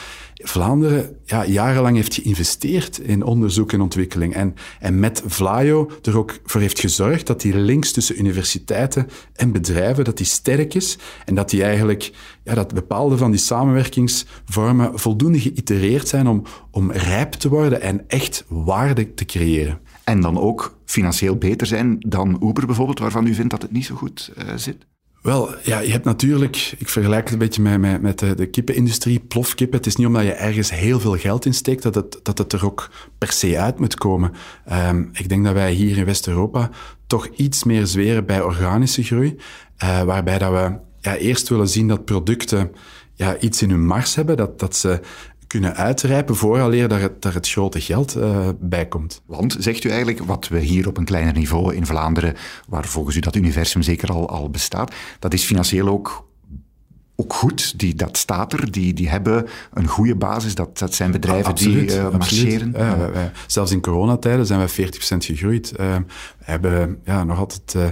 Vlaanderen 0.44 1.16
ja, 1.26 1.46
jarenlang 1.46 1.96
heeft 1.96 2.14
geïnvesteerd 2.14 2.98
in 2.98 3.24
onderzoek 3.24 3.72
en 3.72 3.82
ontwikkeling. 3.82 4.34
En, 4.34 4.54
en 4.80 5.00
met 5.00 5.24
Vlaio 5.26 5.92
er 6.02 6.18
ook 6.18 6.40
voor 6.44 6.62
heeft 6.62 6.80
gezorgd 6.80 7.28
dat 7.28 7.42
die 7.42 7.58
links 7.58 7.92
tussen 7.92 8.20
universiteiten 8.20 9.08
en 9.36 9.52
bedrijven 9.52 10.04
dat 10.04 10.18
die 10.18 10.26
sterk 10.26 10.74
is. 10.74 10.98
En 11.26 11.36
dat 11.36 11.50
die 11.50 11.64
eigenlijk, 11.64 12.12
ja, 12.44 12.54
dat 12.54 12.74
bepaalde 12.74 13.18
van 13.18 13.32
die 13.32 13.40
samenwerkingsvormen 13.40 15.00
voldoende 15.00 15.40
geïtereerd 15.40 16.08
zijn 16.08 16.28
om, 16.28 16.44
om 16.72 16.92
rijp 16.92 17.32
te 17.32 17.50
worden 17.50 17.82
en 17.82 18.04
echt 18.08 18.46
waarde 18.48 19.14
te 19.14 19.26
creëren. 19.26 19.80
En 20.04 20.22
dan 20.22 20.40
ook 20.40 20.78
financieel 20.86 21.36
beter 21.36 21.68
zijn 21.68 21.96
dan 22.00 22.42
Uber 22.44 22.66
bijvoorbeeld, 22.66 23.00
waarvan 23.00 23.28
u 23.28 23.34
vindt 23.34 23.52
dat 23.52 23.62
het 23.62 23.72
niet 23.72 23.86
zo 23.86 23.96
goed 23.96 24.32
uh, 24.38 24.44
zit? 24.56 24.86
Wel, 25.24 25.56
ja, 25.64 25.80
je 25.80 25.92
hebt 25.92 26.06
natuurlijk, 26.06 26.74
ik 26.78 26.90
vergelijk 26.90 27.24
het 27.24 27.34
een 27.34 27.40
beetje 27.40 27.62
met, 27.62 27.80
met, 27.80 28.02
met 28.02 28.20
de, 28.20 28.36
de 28.36 28.46
kippenindustrie, 28.46 29.20
plofkippen. 29.20 29.78
Het 29.78 29.88
is 29.88 29.96
niet 29.96 30.08
omdat 30.08 30.24
je 30.24 30.32
ergens 30.32 30.72
heel 30.72 31.00
veel 31.00 31.18
geld 31.18 31.46
in 31.46 31.54
steekt 31.54 31.84
dat 31.84 31.96
het, 31.96 32.20
dat 32.24 32.38
het 32.38 32.54
er 32.54 32.66
ook 32.66 32.90
per 33.18 33.32
se 33.32 33.60
uit 33.60 33.80
moet 33.80 33.96
komen. 33.96 34.32
Um, 34.72 35.10
ik 35.14 35.30
denk 35.30 35.44
dat 35.44 35.54
wij 35.54 35.72
hier 35.72 35.98
in 35.98 36.06
West-Europa 36.06 36.70
toch 37.08 37.28
iets 37.28 37.64
meer 37.64 37.88
zweren 37.88 38.26
bij 38.26 38.42
organische 38.42 39.04
groei, 39.04 39.36
uh, 39.84 40.02
waarbij 40.02 40.38
dat 40.38 40.52
we 40.52 40.78
ja, 41.00 41.16
eerst 41.16 41.50
willen 41.50 41.70
zien 41.70 41.88
dat 41.88 42.06
producten 42.06 42.72
ja, 43.14 43.38
iets 43.38 43.62
in 43.62 43.70
hun 43.70 43.86
mars 43.86 44.16
hebben, 44.16 44.38
dat, 44.38 44.60
dat 44.60 44.76
ze 44.76 45.00
kunnen 45.54 45.76
uitrijpen 45.76 46.36
vooraleer 46.36 46.88
daar 46.88 47.02
het, 47.02 47.22
daar 47.22 47.34
het 47.34 47.50
grote 47.50 47.82
geld 47.82 48.18
uh, 48.18 48.50
bij 48.60 48.88
komt. 48.88 49.22
Want, 49.26 49.56
zegt 49.60 49.84
u 49.84 49.90
eigenlijk, 49.90 50.20
wat 50.20 50.48
we 50.48 50.60
hier 50.60 50.88
op 50.88 50.98
een 50.98 51.06
kleiner 51.06 51.34
niveau 51.34 51.76
in 51.76 51.86
Vlaanderen, 51.86 52.36
waar 52.68 52.86
volgens 52.86 53.16
u 53.16 53.20
dat 53.20 53.36
universum 53.36 53.82
zeker 53.82 54.10
al, 54.10 54.30
al 54.30 54.50
bestaat, 54.50 54.94
dat 55.20 55.34
is 55.34 55.44
financieel 55.44 55.88
ook 55.88 56.26
ook 57.16 57.34
goed. 57.34 57.80
Die, 57.80 57.96
dat 57.96 58.18
staat 58.18 58.54
er. 58.54 58.72
Die, 58.72 58.94
die 58.94 59.10
hebben 59.10 59.48
een 59.74 59.88
goede 59.88 60.16
basis. 60.16 60.56
Dat, 60.56 60.78
dat 60.78 60.94
zijn 60.94 61.12
bedrijven 61.12 61.56
die 61.56 61.86
uh, 61.86 62.10
marcheren. 62.10 62.72
Ja, 62.78 63.12
wij, 63.12 63.32
zelfs 63.48 63.72
in 63.72 63.82
coronatijden 63.82 64.46
zijn 64.46 64.60
wij 64.60 64.90
40% 64.90 65.18
gegroeid. 65.18 65.74
Uh, 65.80 65.96
we 66.38 66.44
hebben 66.44 67.00
ja, 67.04 67.24
nog 67.24 67.38
altijd 67.38 67.74
uh, 67.78 67.86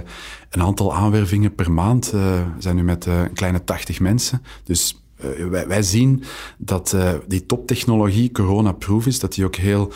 een 0.50 0.62
aantal 0.62 0.94
aanwervingen 0.94 1.54
per 1.54 1.72
maand. 1.72 2.10
we 2.10 2.44
zijn 2.58 2.76
nu 2.76 2.82
met 2.82 3.06
een 3.06 3.32
kleine 3.32 3.64
80 3.64 4.00
mensen. 4.00 4.42
Dus 4.64 5.01
uh, 5.24 5.64
wij, 5.66 5.82
zien 5.82 6.22
dat 6.58 6.92
uh, 6.94 7.12
die 7.26 7.46
toptechnologie 7.46 8.32
corona-proof 8.32 9.06
is, 9.06 9.18
dat 9.18 9.34
die 9.34 9.44
ook 9.44 9.56
heel, 9.56 9.92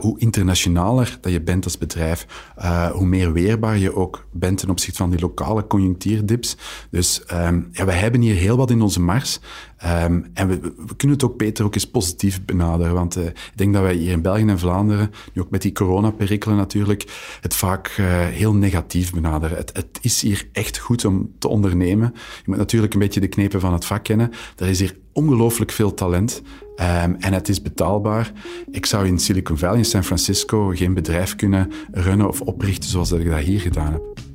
hoe 0.00 0.18
internationaler 0.18 1.18
dat 1.20 1.32
je 1.32 1.40
bent 1.40 1.64
als 1.64 1.78
bedrijf, 1.78 2.26
uh, 2.58 2.90
hoe 2.90 3.06
meer 3.06 3.32
weerbaar 3.32 3.78
je 3.78 3.94
ook 3.94 4.26
bent 4.32 4.58
ten 4.58 4.70
opzichte 4.70 4.96
van 4.98 5.10
die 5.10 5.20
lokale 5.20 5.66
conjunctuurdips. 5.66 6.56
Dus 6.90 7.22
um, 7.32 7.68
ja, 7.72 7.84
wij 7.84 7.96
hebben 7.96 8.20
hier 8.20 8.34
heel 8.34 8.56
wat 8.56 8.70
in 8.70 8.82
onze 8.82 9.00
mars. 9.00 9.40
Um, 9.84 10.26
en 10.34 10.48
we, 10.48 10.96
kunnen 10.96 11.16
het 11.16 11.24
ook 11.24 11.36
beter 11.36 11.64
ook 11.64 11.74
eens 11.74 11.90
positief 11.90 12.44
benaderen, 12.44 12.94
want 12.94 13.16
uh, 13.16 13.24
ik 13.24 13.52
denk 13.54 13.72
dat 13.72 13.82
wij 13.82 13.94
hier 13.94 14.12
in 14.12 14.22
België 14.22 14.46
en 14.46 14.58
Vlaanderen, 14.58 15.10
nu 15.32 15.42
ook 15.42 15.50
met 15.50 15.62
die 15.62 15.72
coronaperikelen 15.72 16.56
natuurlijk, 16.56 17.36
het 17.40 17.54
vaak 17.54 17.96
uh, 18.00 18.06
heel 18.26 18.54
negatief 18.54 19.12
benaderen. 19.12 19.56
Het, 19.56 19.70
het, 19.76 19.98
is 20.00 20.22
hier 20.22 20.48
echt 20.52 20.78
goed 20.78 21.04
om 21.04 21.32
te 21.38 21.48
ondernemen. 21.48 22.10
Je 22.14 22.42
moet 22.44 22.56
natuurlijk 22.56 22.92
een 22.92 22.98
beetje 22.98 23.20
de 23.20 23.28
knepen 23.28 23.60
van 23.60 23.72
het 23.72 23.84
vak 23.84 24.04
kennen. 24.04 24.30
Er 24.56 24.68
is 24.68 24.78
hier 24.78 24.96
ongelooflijk 25.12 25.70
veel 25.70 25.94
talent. 25.94 26.42
Um, 26.80 27.14
en 27.14 27.32
het 27.32 27.48
is 27.48 27.62
betaalbaar. 27.62 28.32
Ik 28.70 28.86
zou 28.86 29.06
in 29.06 29.18
Silicon 29.18 29.58
Valley 29.58 29.78
in 29.78 29.84
San 29.84 30.04
Francisco 30.04 30.68
geen 30.74 30.94
bedrijf 30.94 31.36
kunnen 31.36 31.72
runnen 31.90 32.28
of 32.28 32.40
oprichten 32.40 32.90
zoals 32.90 33.08
dat 33.08 33.20
ik 33.20 33.30
dat 33.30 33.38
hier 33.38 33.60
gedaan 33.60 33.92
heb. 33.92 34.27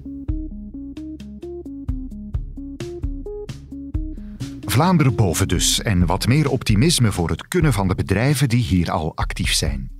Vlaanderen 4.73 5.15
boven 5.15 5.47
dus 5.47 5.81
en 5.81 6.05
wat 6.05 6.27
meer 6.27 6.49
optimisme 6.49 7.12
voor 7.12 7.29
het 7.29 7.47
kunnen 7.47 7.73
van 7.73 7.88
de 7.88 7.95
bedrijven 7.95 8.49
die 8.49 8.63
hier 8.63 8.91
al 8.91 9.12
actief 9.15 9.53
zijn. 9.53 9.91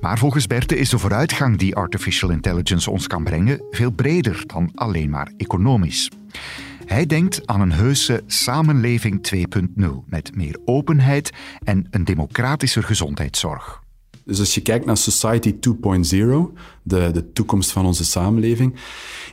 Maar 0.00 0.18
volgens 0.18 0.46
Berte 0.46 0.76
is 0.76 0.88
de 0.88 0.98
vooruitgang 0.98 1.58
die 1.58 1.76
artificial 1.76 2.30
intelligence 2.30 2.90
ons 2.90 3.06
kan 3.06 3.24
brengen 3.24 3.62
veel 3.70 3.90
breder 3.90 4.42
dan 4.46 4.70
alleen 4.74 5.10
maar 5.10 5.32
economisch. 5.36 6.10
Hij 6.84 7.06
denkt 7.06 7.46
aan 7.46 7.60
een 7.60 7.72
heuse 7.72 8.22
samenleving 8.26 9.28
2.0 9.34 9.86
met 10.06 10.36
meer 10.36 10.58
openheid 10.64 11.30
en 11.64 11.86
een 11.90 12.04
democratischer 12.04 12.82
gezondheidszorg. 12.82 13.82
Dus 14.24 14.38
als 14.38 14.54
je 14.54 14.60
kijkt 14.60 14.84
naar 14.84 14.96
Society 14.96 15.52
2.0, 15.52 15.58
de, 16.82 17.10
de 17.12 17.32
toekomst 17.32 17.72
van 17.72 17.86
onze 17.86 18.04
samenleving, 18.04 18.74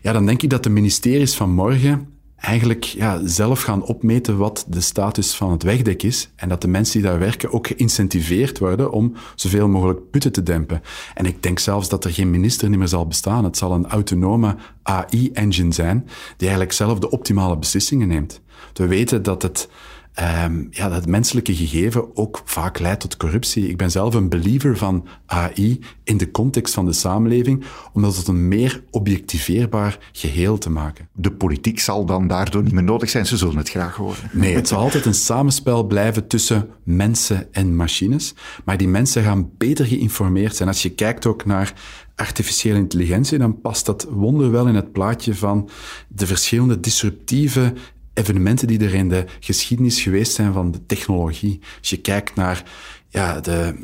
ja, 0.02 0.14
dan 0.14 0.26
denk 0.26 0.42
ik 0.42 0.50
dat 0.50 0.64
de 0.64 0.70
ministeries 0.70 1.36
van 1.36 1.52
morgen 1.52 2.14
eigenlijk 2.36 2.84
ja, 2.84 3.22
zelf 3.24 3.62
gaan 3.62 3.84
opmeten 3.84 4.38
wat 4.38 4.66
de 4.68 4.82
status 4.82 5.36
van 5.36 5.52
het 5.52 5.64
wegdek 5.64 6.04
is 6.04 6.30
en 6.36 6.50
dat 6.50 6.62
de 6.62 6.68
mensen 6.68 7.02
die 7.02 7.10
daar 7.10 7.20
werken 7.20 7.52
ook 7.52 7.68
geïncentiveerd 7.68 8.60
worden 8.60 8.92
om 8.92 9.14
zoveel 9.36 9.68
mogelijk 9.68 10.10
putten 10.10 10.32
te 10.32 10.44
dempen. 10.44 10.82
En 11.14 11.26
ik 11.26 11.44
denk 11.44 11.60
zelfs 11.60 11.90
dat 11.90 12.06
er 12.06 12.12
geen 12.12 12.32
minister 12.32 12.70
meer 12.70 12.88
zal 12.88 13.08
bestaan. 13.08 13.44
Het 13.44 13.58
zal 13.58 13.72
een 13.72 13.88
autonome 13.88 14.56
AI-engine 14.84 15.74
zijn 15.74 16.04
die 16.38 16.48
eigenlijk 16.48 16.72
zelf 16.72 17.00
de 17.00 17.10
optimale 17.10 17.58
beslissingen 17.58 18.08
neemt. 18.08 18.42
We 18.74 18.88
weten 18.88 19.24
dat 19.24 19.42
het 19.42 19.70
ehm, 20.16 20.64
ja, 20.70 20.90
dat 20.90 21.08
menselijke 21.08 21.56
gegeven 21.56 22.18
ook 22.18 22.42
vaak 22.46 22.80
leidt 22.80 23.00
tot 23.00 23.18
corruptie. 23.18 23.70
Ik 23.70 23.78
ben 23.78 23.92
zelf 23.92 24.14
een 24.14 24.30
believer 24.30 24.78
van 24.78 25.08
AI 25.26 25.80
in 26.04 26.18
de 26.18 26.32
context 26.32 26.74
van 26.74 26.86
de 26.86 26.94
samenleving, 26.94 27.64
om 27.94 28.02
dat 28.02 28.16
tot 28.16 28.28
een 28.28 28.48
meer 28.48 28.84
objectiveerbaar 28.92 29.98
geheel 30.12 30.58
te 30.58 30.70
maken. 30.70 31.08
De 31.14 31.32
politiek 31.32 31.80
zal 31.80 32.06
dan 32.06 32.28
daardoor 32.28 32.64
niet 32.64 32.74
meer 32.74 32.84
nodig 32.84 33.10
zijn, 33.10 33.26
ze 33.26 33.38
zullen 33.38 33.58
het 33.58 33.70
graag 33.70 33.96
horen. 33.96 34.30
Nee, 34.32 34.56
het 34.56 34.68
zal 34.68 34.80
altijd 34.80 35.06
een 35.06 35.14
samenspel 35.14 35.84
blijven 35.84 36.28
tussen 36.28 36.70
mensen 36.84 37.54
en 37.54 37.76
machines, 37.76 38.34
maar 38.64 38.78
die 38.78 38.88
mensen 38.88 39.24
gaan 39.24 39.50
beter 39.58 39.86
geïnformeerd 39.86 40.56
zijn. 40.56 40.70
Als 40.70 40.82
je 40.82 40.90
kijkt 40.90 41.26
ook 41.26 41.46
naar 41.46 41.74
artificiële 42.16 42.78
intelligentie, 42.78 43.38
dan 43.38 43.62
past 43.62 43.86
dat 43.86 44.08
wonderwel 44.10 44.68
in 44.68 44.76
het 44.76 44.92
plaatje 44.92 45.36
van 45.36 45.70
de 46.08 46.28
verschillende 46.28 46.80
disruptieve 46.80 47.74
evenementen 48.16 48.68
die 48.68 48.80
er 48.80 48.94
in 48.94 49.10
de 49.10 49.26
geschiedenis 49.40 50.02
geweest 50.02 50.34
zijn 50.34 50.54
van 50.54 50.72
de 50.72 50.86
technologie. 50.86 51.60
Als 51.80 51.90
je 51.90 52.02
kijkt 52.02 52.36
naar 52.36 52.64
ja, 53.10 53.40
de, 53.40 53.76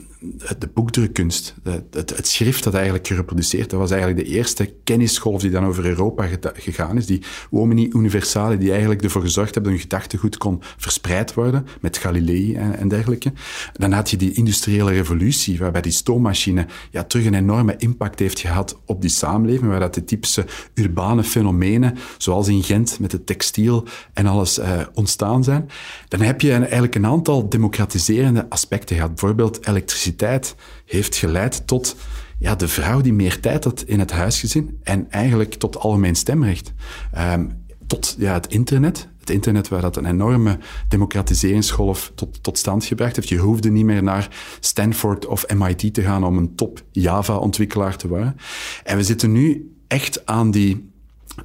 de 0.57 0.67
boekdrukkunst, 0.73 1.55
het, 1.63 2.09
het, 2.15 2.27
schrift 2.27 2.63
dat 2.63 2.73
eigenlijk 2.73 3.07
gereproduceerd, 3.07 3.69
dat 3.69 3.79
was 3.79 3.91
eigenlijk 3.91 4.25
de 4.25 4.33
eerste 4.33 4.73
kennisgolf 4.83 5.41
die 5.41 5.49
dan 5.49 5.65
over 5.65 5.85
Europa 5.85 6.27
gegaan 6.53 6.97
is. 6.97 7.05
Die 7.05 7.21
Uomini 7.51 7.89
Universale, 7.93 8.57
die 8.57 8.71
eigenlijk 8.71 9.03
ervoor 9.03 9.21
gezorgd 9.21 9.53
hebben 9.53 9.71
dat 9.71 9.81
hun 9.81 9.89
gedachtegoed 9.89 10.37
kon 10.37 10.61
verspreid 10.77 11.33
worden, 11.33 11.67
met 11.79 11.97
Galilei 11.97 12.55
en, 12.55 12.87
dergelijke. 12.87 13.33
Dan 13.73 13.91
had 13.91 14.09
je 14.09 14.17
die 14.17 14.33
industriële 14.33 14.91
revolutie, 14.91 15.57
waarbij 15.57 15.81
die 15.81 15.91
stoommachine 15.91 16.65
ja, 16.91 17.03
terug 17.03 17.25
een 17.25 17.33
enorme 17.33 17.75
impact 17.77 18.19
heeft 18.19 18.39
gehad 18.39 18.79
op 18.85 19.01
die 19.01 19.09
samenleving, 19.09 19.69
waar 19.69 19.79
dat 19.79 19.93
de 19.93 20.03
typische 20.03 20.45
urbane 20.73 21.23
fenomenen, 21.23 21.97
zoals 22.17 22.47
in 22.47 22.63
Gent 22.63 22.99
met 22.99 23.11
het 23.11 23.25
textiel 23.25 23.85
en 24.13 24.25
alles 24.25 24.59
uh, 24.59 24.81
ontstaan 24.93 25.43
zijn. 25.43 25.69
Dan 26.07 26.21
heb 26.21 26.41
je 26.41 26.53
eigenlijk 26.53 26.95
een 26.95 27.05
aantal 27.05 27.49
democratiserende 27.49 28.49
aspecten 28.49 28.95
gehad. 28.95 29.09
Bijvoorbeeld 29.09 29.67
elektriciteit 29.67 30.09
heeft 30.85 31.15
geleid 31.15 31.67
tot 31.67 31.95
ja, 32.39 32.55
de 32.55 32.67
vrouw 32.67 33.01
die 33.01 33.13
meer 33.13 33.39
tijd 33.39 33.63
had 33.63 33.83
in 33.85 33.99
het 33.99 34.11
huisgezin 34.11 34.79
en 34.83 35.11
eigenlijk 35.11 35.53
tot 35.53 35.77
algemeen 35.77 36.15
stemrecht. 36.15 36.73
Um, 37.17 37.59
tot 37.87 38.15
ja, 38.17 38.33
het 38.33 38.47
internet. 38.47 39.09
Het 39.19 39.29
internet 39.29 39.67
waar 39.67 39.81
dat 39.81 39.97
een 39.97 40.05
enorme 40.05 40.57
democratiseringsgolf 40.87 42.11
tot, 42.15 42.43
tot 42.43 42.57
stand 42.57 42.85
gebracht 42.85 43.15
heeft. 43.15 43.29
Je 43.29 43.37
hoefde 43.37 43.69
niet 43.69 43.85
meer 43.85 44.03
naar 44.03 44.29
Stanford 44.59 45.25
of 45.25 45.45
MIT 45.55 45.93
te 45.93 46.01
gaan 46.01 46.23
om 46.23 46.37
een 46.37 46.55
top 46.55 46.83
Java-ontwikkelaar 46.91 47.97
te 47.97 48.07
worden. 48.07 48.35
En 48.83 48.97
we 48.97 49.03
zitten 49.03 49.31
nu 49.31 49.75
echt 49.87 50.25
aan 50.25 50.51
die 50.51 50.90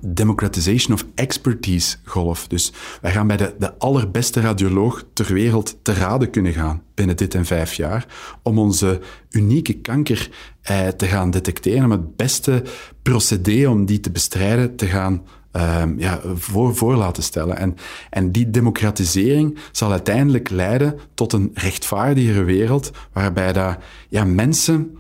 democratization 0.01 0.95
of 0.95 1.05
expertise 1.15 1.97
golf. 2.05 2.49
Dus 2.49 2.73
wij 3.01 3.13
gaan 3.13 3.27
bij 3.27 3.37
de, 3.37 3.55
de 3.59 3.79
allerbeste 3.79 4.41
radioloog 4.41 5.05
ter 5.13 5.33
wereld 5.33 5.79
te 5.83 5.93
raden 5.93 6.31
kunnen 6.31 6.53
gaan 6.53 6.83
binnen 6.95 7.17
dit 7.17 7.35
en 7.35 7.45
vijf 7.45 7.75
jaar 7.75 8.07
om 8.43 8.59
onze 8.59 9.01
unieke 9.31 9.75
kanker 9.75 10.31
eh, 10.63 10.89
te 10.89 11.07
gaan 11.07 11.31
detecteren, 11.31 11.85
om 11.85 11.91
het 11.91 12.17
beste 12.17 12.63
procedé 13.03 13.69
om 13.69 13.87
die 13.87 14.01
te 14.01 14.11
bestrijden 14.11 14.77
te 14.77 14.87
gaan 14.87 15.23
um, 15.53 15.99
ja, 15.99 16.21
voor, 16.35 16.77
voor 16.77 16.95
laten 16.95 17.23
stellen. 17.23 17.57
En, 17.57 17.77
en 18.11 18.33
die 18.33 18.51
democratisering 18.51 19.59
zal 19.73 19.91
uiteindelijk 19.91 20.51
leiden 20.51 20.99
tot 21.15 21.33
een 21.33 21.51
rechtvaardigere 21.55 22.43
wereld 22.43 22.91
waarbij 23.13 23.53
daar, 23.53 23.85
ja, 24.09 24.25
mensen 24.25 24.99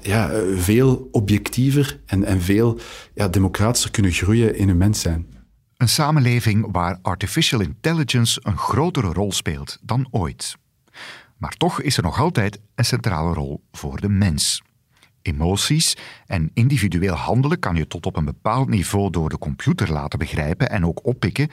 ja, 0.00 0.30
veel 0.54 1.08
objectiever 1.10 2.00
en, 2.06 2.24
en 2.24 2.40
veel 2.40 2.80
ja, 3.14 3.28
democratischer 3.28 3.90
kunnen 3.90 4.12
groeien 4.12 4.56
in 4.56 4.68
hun 4.68 4.76
mens 4.76 5.00
zijn. 5.00 5.26
Een 5.76 5.88
samenleving 5.88 6.68
waar 6.72 6.98
artificial 7.02 7.60
intelligence 7.60 8.40
een 8.42 8.58
grotere 8.58 9.12
rol 9.12 9.32
speelt 9.32 9.78
dan 9.82 10.06
ooit. 10.10 10.56
Maar 11.36 11.56
toch 11.56 11.80
is 11.80 11.96
er 11.96 12.02
nog 12.02 12.20
altijd 12.20 12.60
een 12.74 12.84
centrale 12.84 13.34
rol 13.34 13.62
voor 13.72 14.00
de 14.00 14.08
mens. 14.08 14.62
Emoties 15.22 15.96
en 16.26 16.50
individueel 16.54 17.14
handelen 17.14 17.58
kan 17.58 17.76
je 17.76 17.86
tot 17.86 18.06
op 18.06 18.16
een 18.16 18.24
bepaald 18.24 18.68
niveau 18.68 19.10
door 19.10 19.28
de 19.28 19.38
computer 19.38 19.92
laten 19.92 20.18
begrijpen 20.18 20.70
en 20.70 20.86
ook 20.86 21.06
oppikken, 21.06 21.48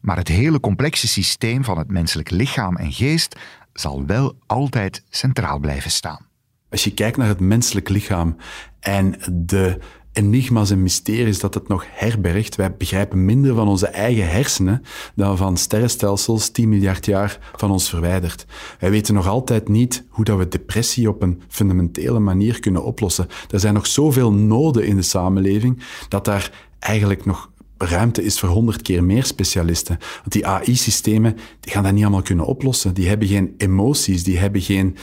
maar 0.00 0.16
het 0.16 0.28
hele 0.28 0.60
complexe 0.60 1.08
systeem 1.08 1.64
van 1.64 1.78
het 1.78 1.90
menselijk 1.90 2.30
lichaam 2.30 2.76
en 2.76 2.92
geest 2.92 3.38
zal 3.72 4.06
wel 4.06 4.36
altijd 4.46 5.04
centraal 5.08 5.58
blijven 5.58 5.90
staan. 5.90 6.29
Als 6.70 6.84
je 6.84 6.94
kijkt 6.94 7.16
naar 7.16 7.28
het 7.28 7.40
menselijk 7.40 7.88
lichaam 7.88 8.36
en 8.80 9.14
de 9.32 9.78
enigma's 10.12 10.70
en 10.70 10.82
mysteries 10.82 11.40
dat 11.40 11.54
het 11.54 11.68
nog 11.68 11.84
herbergt. 11.88 12.56
Wij 12.56 12.76
begrijpen 12.76 13.24
minder 13.24 13.54
van 13.54 13.68
onze 13.68 13.86
eigen 13.86 14.30
hersenen 14.30 14.82
dan 15.14 15.36
van 15.36 15.56
sterrenstelsels 15.56 16.48
10 16.48 16.68
miljard 16.68 17.06
jaar 17.06 17.38
van 17.56 17.70
ons 17.70 17.88
verwijderd. 17.88 18.46
Wij 18.78 18.90
weten 18.90 19.14
nog 19.14 19.26
altijd 19.26 19.68
niet 19.68 20.04
hoe 20.08 20.24
dat 20.24 20.38
we 20.38 20.48
depressie 20.48 21.08
op 21.08 21.22
een 21.22 21.42
fundamentele 21.48 22.18
manier 22.18 22.60
kunnen 22.60 22.84
oplossen. 22.84 23.26
Er 23.50 23.60
zijn 23.60 23.74
nog 23.74 23.86
zoveel 23.86 24.32
noden 24.32 24.86
in 24.86 24.96
de 24.96 25.02
samenleving 25.02 25.82
dat 26.08 26.24
daar 26.24 26.68
eigenlijk 26.78 27.24
nog 27.24 27.50
ruimte 27.78 28.24
is 28.24 28.40
voor 28.40 28.48
honderd 28.48 28.82
keer 28.82 29.04
meer 29.04 29.24
specialisten. 29.24 29.98
Want 30.16 30.32
die 30.32 30.46
AI-systemen 30.46 31.36
gaan 31.60 31.82
dat 31.82 31.92
niet 31.92 32.02
allemaal 32.02 32.22
kunnen 32.22 32.46
oplossen. 32.46 32.94
Die 32.94 33.08
hebben 33.08 33.28
geen 33.28 33.54
emoties, 33.56 34.24
die 34.24 34.38
hebben 34.38 34.60
geen 34.60 34.96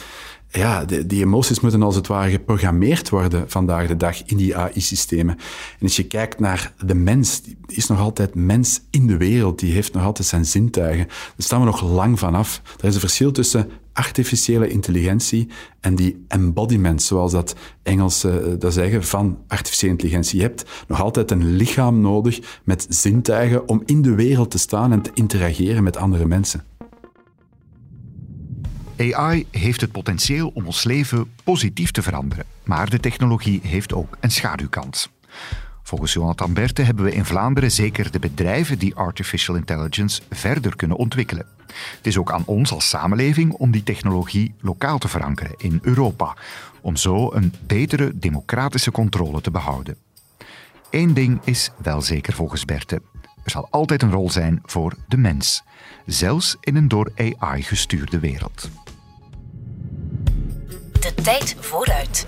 ja, 0.50 0.86
die 0.86 1.24
emoties 1.24 1.60
moeten 1.60 1.82
als 1.82 1.96
het 1.96 2.08
ware 2.08 2.32
geprogrammeerd 2.32 3.10
worden 3.10 3.50
vandaag 3.50 3.88
de 3.88 3.98
dag 3.98 4.26
in 4.26 4.38
die 4.38 4.58
AI-systemen. 4.58 5.36
En 5.80 5.82
als 5.82 5.96
je 5.96 6.04
kijkt 6.04 6.40
naar 6.40 6.74
de 6.86 6.96
mens, 6.96 7.42
die 7.42 7.58
is 7.68 7.88
nog 7.88 8.00
altijd 8.00 8.36
mens 8.36 8.82
in 8.90 9.08
de 9.08 9.18
wereld, 9.18 9.60
die 9.60 9.74
heeft 9.74 9.94
nog 9.94 10.04
altijd 10.04 10.28
zijn 10.28 10.46
zintuigen. 10.46 11.08
Daar 11.08 11.34
staan 11.38 11.60
we 11.60 11.66
nog 11.66 11.82
lang 11.82 12.20
vanaf. 12.20 12.62
Er 12.80 12.88
is 12.88 12.94
een 12.94 13.00
verschil 13.00 13.32
tussen 13.32 13.70
artificiële 13.94 14.68
intelligentie 14.68 15.48
en 15.80 15.96
die 15.96 16.26
embodiment, 16.28 17.02
zoals 17.02 17.32
dat 17.32 17.56
Engels 17.84 18.26
uh, 18.26 18.34
dat 18.60 18.74
zeggen, 18.74 19.04
van 19.04 19.38
artificiële 19.48 19.92
intelligentie. 19.92 20.38
Je 20.38 20.44
hebt 20.44 20.66
nog 20.88 21.02
altijd 21.02 21.32
een 21.32 21.56
lichaam 21.56 22.02
nodig 22.02 22.60
met 22.64 22.86
zintuigen 22.90 23.68
om 23.68 23.82
in 23.86 24.02
de 24.02 24.16
wereld 24.16 24.52
te 24.52 24.58
staan 24.58 24.92
en 24.92 25.02
te 25.02 25.12
interageren 25.14 25.84
met 25.84 25.98
andere 25.98 26.26
mensen. 26.26 26.77
AI 28.98 29.48
heeft 29.52 29.82
het 29.82 29.92
potentieel 29.92 30.52
om 30.54 30.66
ons 30.66 30.84
leven 30.84 31.34
positief 31.44 31.92
te 31.92 32.02
veranderen, 32.02 32.46
maar 32.64 32.90
de 32.90 33.00
technologie 33.00 33.60
heeft 33.64 33.94
ook 33.94 34.18
een 34.20 34.32
schaduwkant. 34.32 35.10
Volgens 35.84 36.14
Jonathan 36.14 36.54
Berte 36.54 36.82
hebben 36.82 37.06
we 37.06 37.14
in 37.14 37.26
Vlaanderen 37.26 37.72
zeker 37.72 38.12
de 38.12 38.20
bedrijven 38.20 38.80
die 38.80 38.96
artificial 38.96 39.56
intelligence 39.56 40.22
verder 40.30 40.76
kunnen 40.76 40.98
ontwikkelen. 40.98 41.46
Het 41.96 42.08
is 42.08 42.18
ook 42.18 42.32
aan 42.32 42.46
ons 42.46 42.72
als 42.72 42.90
samenleving 42.90 43.52
om 43.52 43.72
die 43.72 43.84
technologie 43.84 44.54
lokaal 44.62 44.98
te 44.98 45.08
verankeren 45.08 45.54
in 45.58 45.80
Europa, 45.82 46.36
om 46.82 46.96
zo 46.96 47.34
een 47.34 47.54
betere 47.66 48.12
democratische 48.16 48.92
controle 48.92 49.42
te 49.42 49.52
behouden. 49.52 49.98
Eén 50.90 51.14
ding 51.14 51.40
is 51.44 51.72
wel 51.78 52.02
zeker 52.02 52.34
volgens 52.34 52.66
Berte. 52.66 53.02
Er 53.44 53.52
zal 53.52 53.68
altijd 53.72 54.02
een 54.02 54.12
rol 54.12 54.30
zijn 54.30 54.62
voor 54.66 54.94
de 55.08 55.18
mens, 55.18 55.64
zelfs 56.06 56.58
in 56.60 56.76
een 56.76 56.88
door 56.88 57.12
AI 57.16 57.64
gestuurde 57.64 58.20
wereld. 58.20 58.70
De 61.00 61.14
tijd 61.24 61.56
vooruit. 61.60 62.28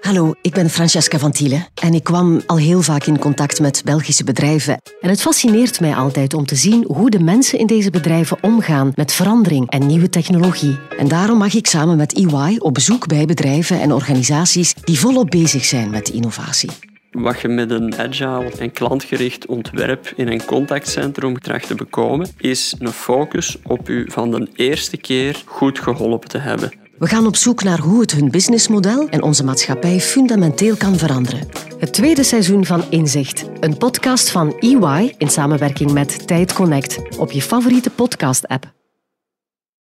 Hallo, 0.00 0.34
ik 0.42 0.52
ben 0.52 0.70
Francesca 0.70 1.18
van 1.18 1.32
Thielen 1.32 1.66
en 1.74 1.94
ik 1.94 2.04
kwam 2.04 2.42
al 2.46 2.56
heel 2.56 2.82
vaak 2.82 3.04
in 3.04 3.18
contact 3.18 3.60
met 3.60 3.82
Belgische 3.84 4.24
bedrijven. 4.24 4.80
En 5.00 5.08
het 5.08 5.20
fascineert 5.20 5.80
mij 5.80 5.94
altijd 5.94 6.34
om 6.34 6.46
te 6.46 6.56
zien 6.56 6.84
hoe 6.86 7.10
de 7.10 7.20
mensen 7.20 7.58
in 7.58 7.66
deze 7.66 7.90
bedrijven 7.90 8.38
omgaan 8.42 8.92
met 8.94 9.12
verandering 9.12 9.70
en 9.70 9.86
nieuwe 9.86 10.08
technologie. 10.08 10.78
En 10.98 11.08
daarom 11.08 11.38
mag 11.38 11.54
ik 11.54 11.66
samen 11.66 11.96
met 11.96 12.14
EY 12.14 12.56
op 12.58 12.74
bezoek 12.74 13.06
bij 13.06 13.24
bedrijven 13.24 13.80
en 13.80 13.92
organisaties 13.92 14.74
die 14.74 14.98
volop 14.98 15.30
bezig 15.30 15.64
zijn 15.64 15.90
met 15.90 16.08
innovatie. 16.08 16.87
Wat 17.22 17.40
je 17.40 17.48
met 17.48 17.70
een 17.70 17.98
agile 17.98 18.50
en 18.58 18.72
klantgericht 18.72 19.46
ontwerp 19.46 20.12
in 20.16 20.28
een 20.28 20.44
contactcentrum 20.44 21.38
tracht 21.38 21.66
te 21.66 21.74
bekomen, 21.74 22.28
is 22.36 22.74
een 22.78 22.92
focus 22.92 23.56
op 23.62 23.88
u 23.88 24.10
van 24.10 24.30
de 24.30 24.48
eerste 24.54 24.96
keer 24.96 25.42
goed 25.44 25.78
geholpen 25.78 26.28
te 26.28 26.38
hebben. 26.38 26.72
We 26.98 27.06
gaan 27.06 27.26
op 27.26 27.36
zoek 27.36 27.62
naar 27.62 27.78
hoe 27.78 28.00
het 28.00 28.12
hun 28.12 28.30
businessmodel 28.30 29.08
en 29.08 29.22
onze 29.22 29.44
maatschappij 29.44 30.00
fundamenteel 30.00 30.76
kan 30.76 30.96
veranderen. 30.96 31.48
Het 31.78 31.92
tweede 31.92 32.22
seizoen 32.22 32.64
van 32.64 32.84
Inzicht, 32.90 33.44
een 33.60 33.76
podcast 33.76 34.30
van 34.30 34.58
EY 34.58 35.14
in 35.18 35.28
samenwerking 35.28 35.92
met 35.92 36.26
Tijd 36.26 36.52
Connect 36.52 37.18
op 37.18 37.30
je 37.30 37.42
favoriete 37.42 37.90
podcast-app. 37.90 38.77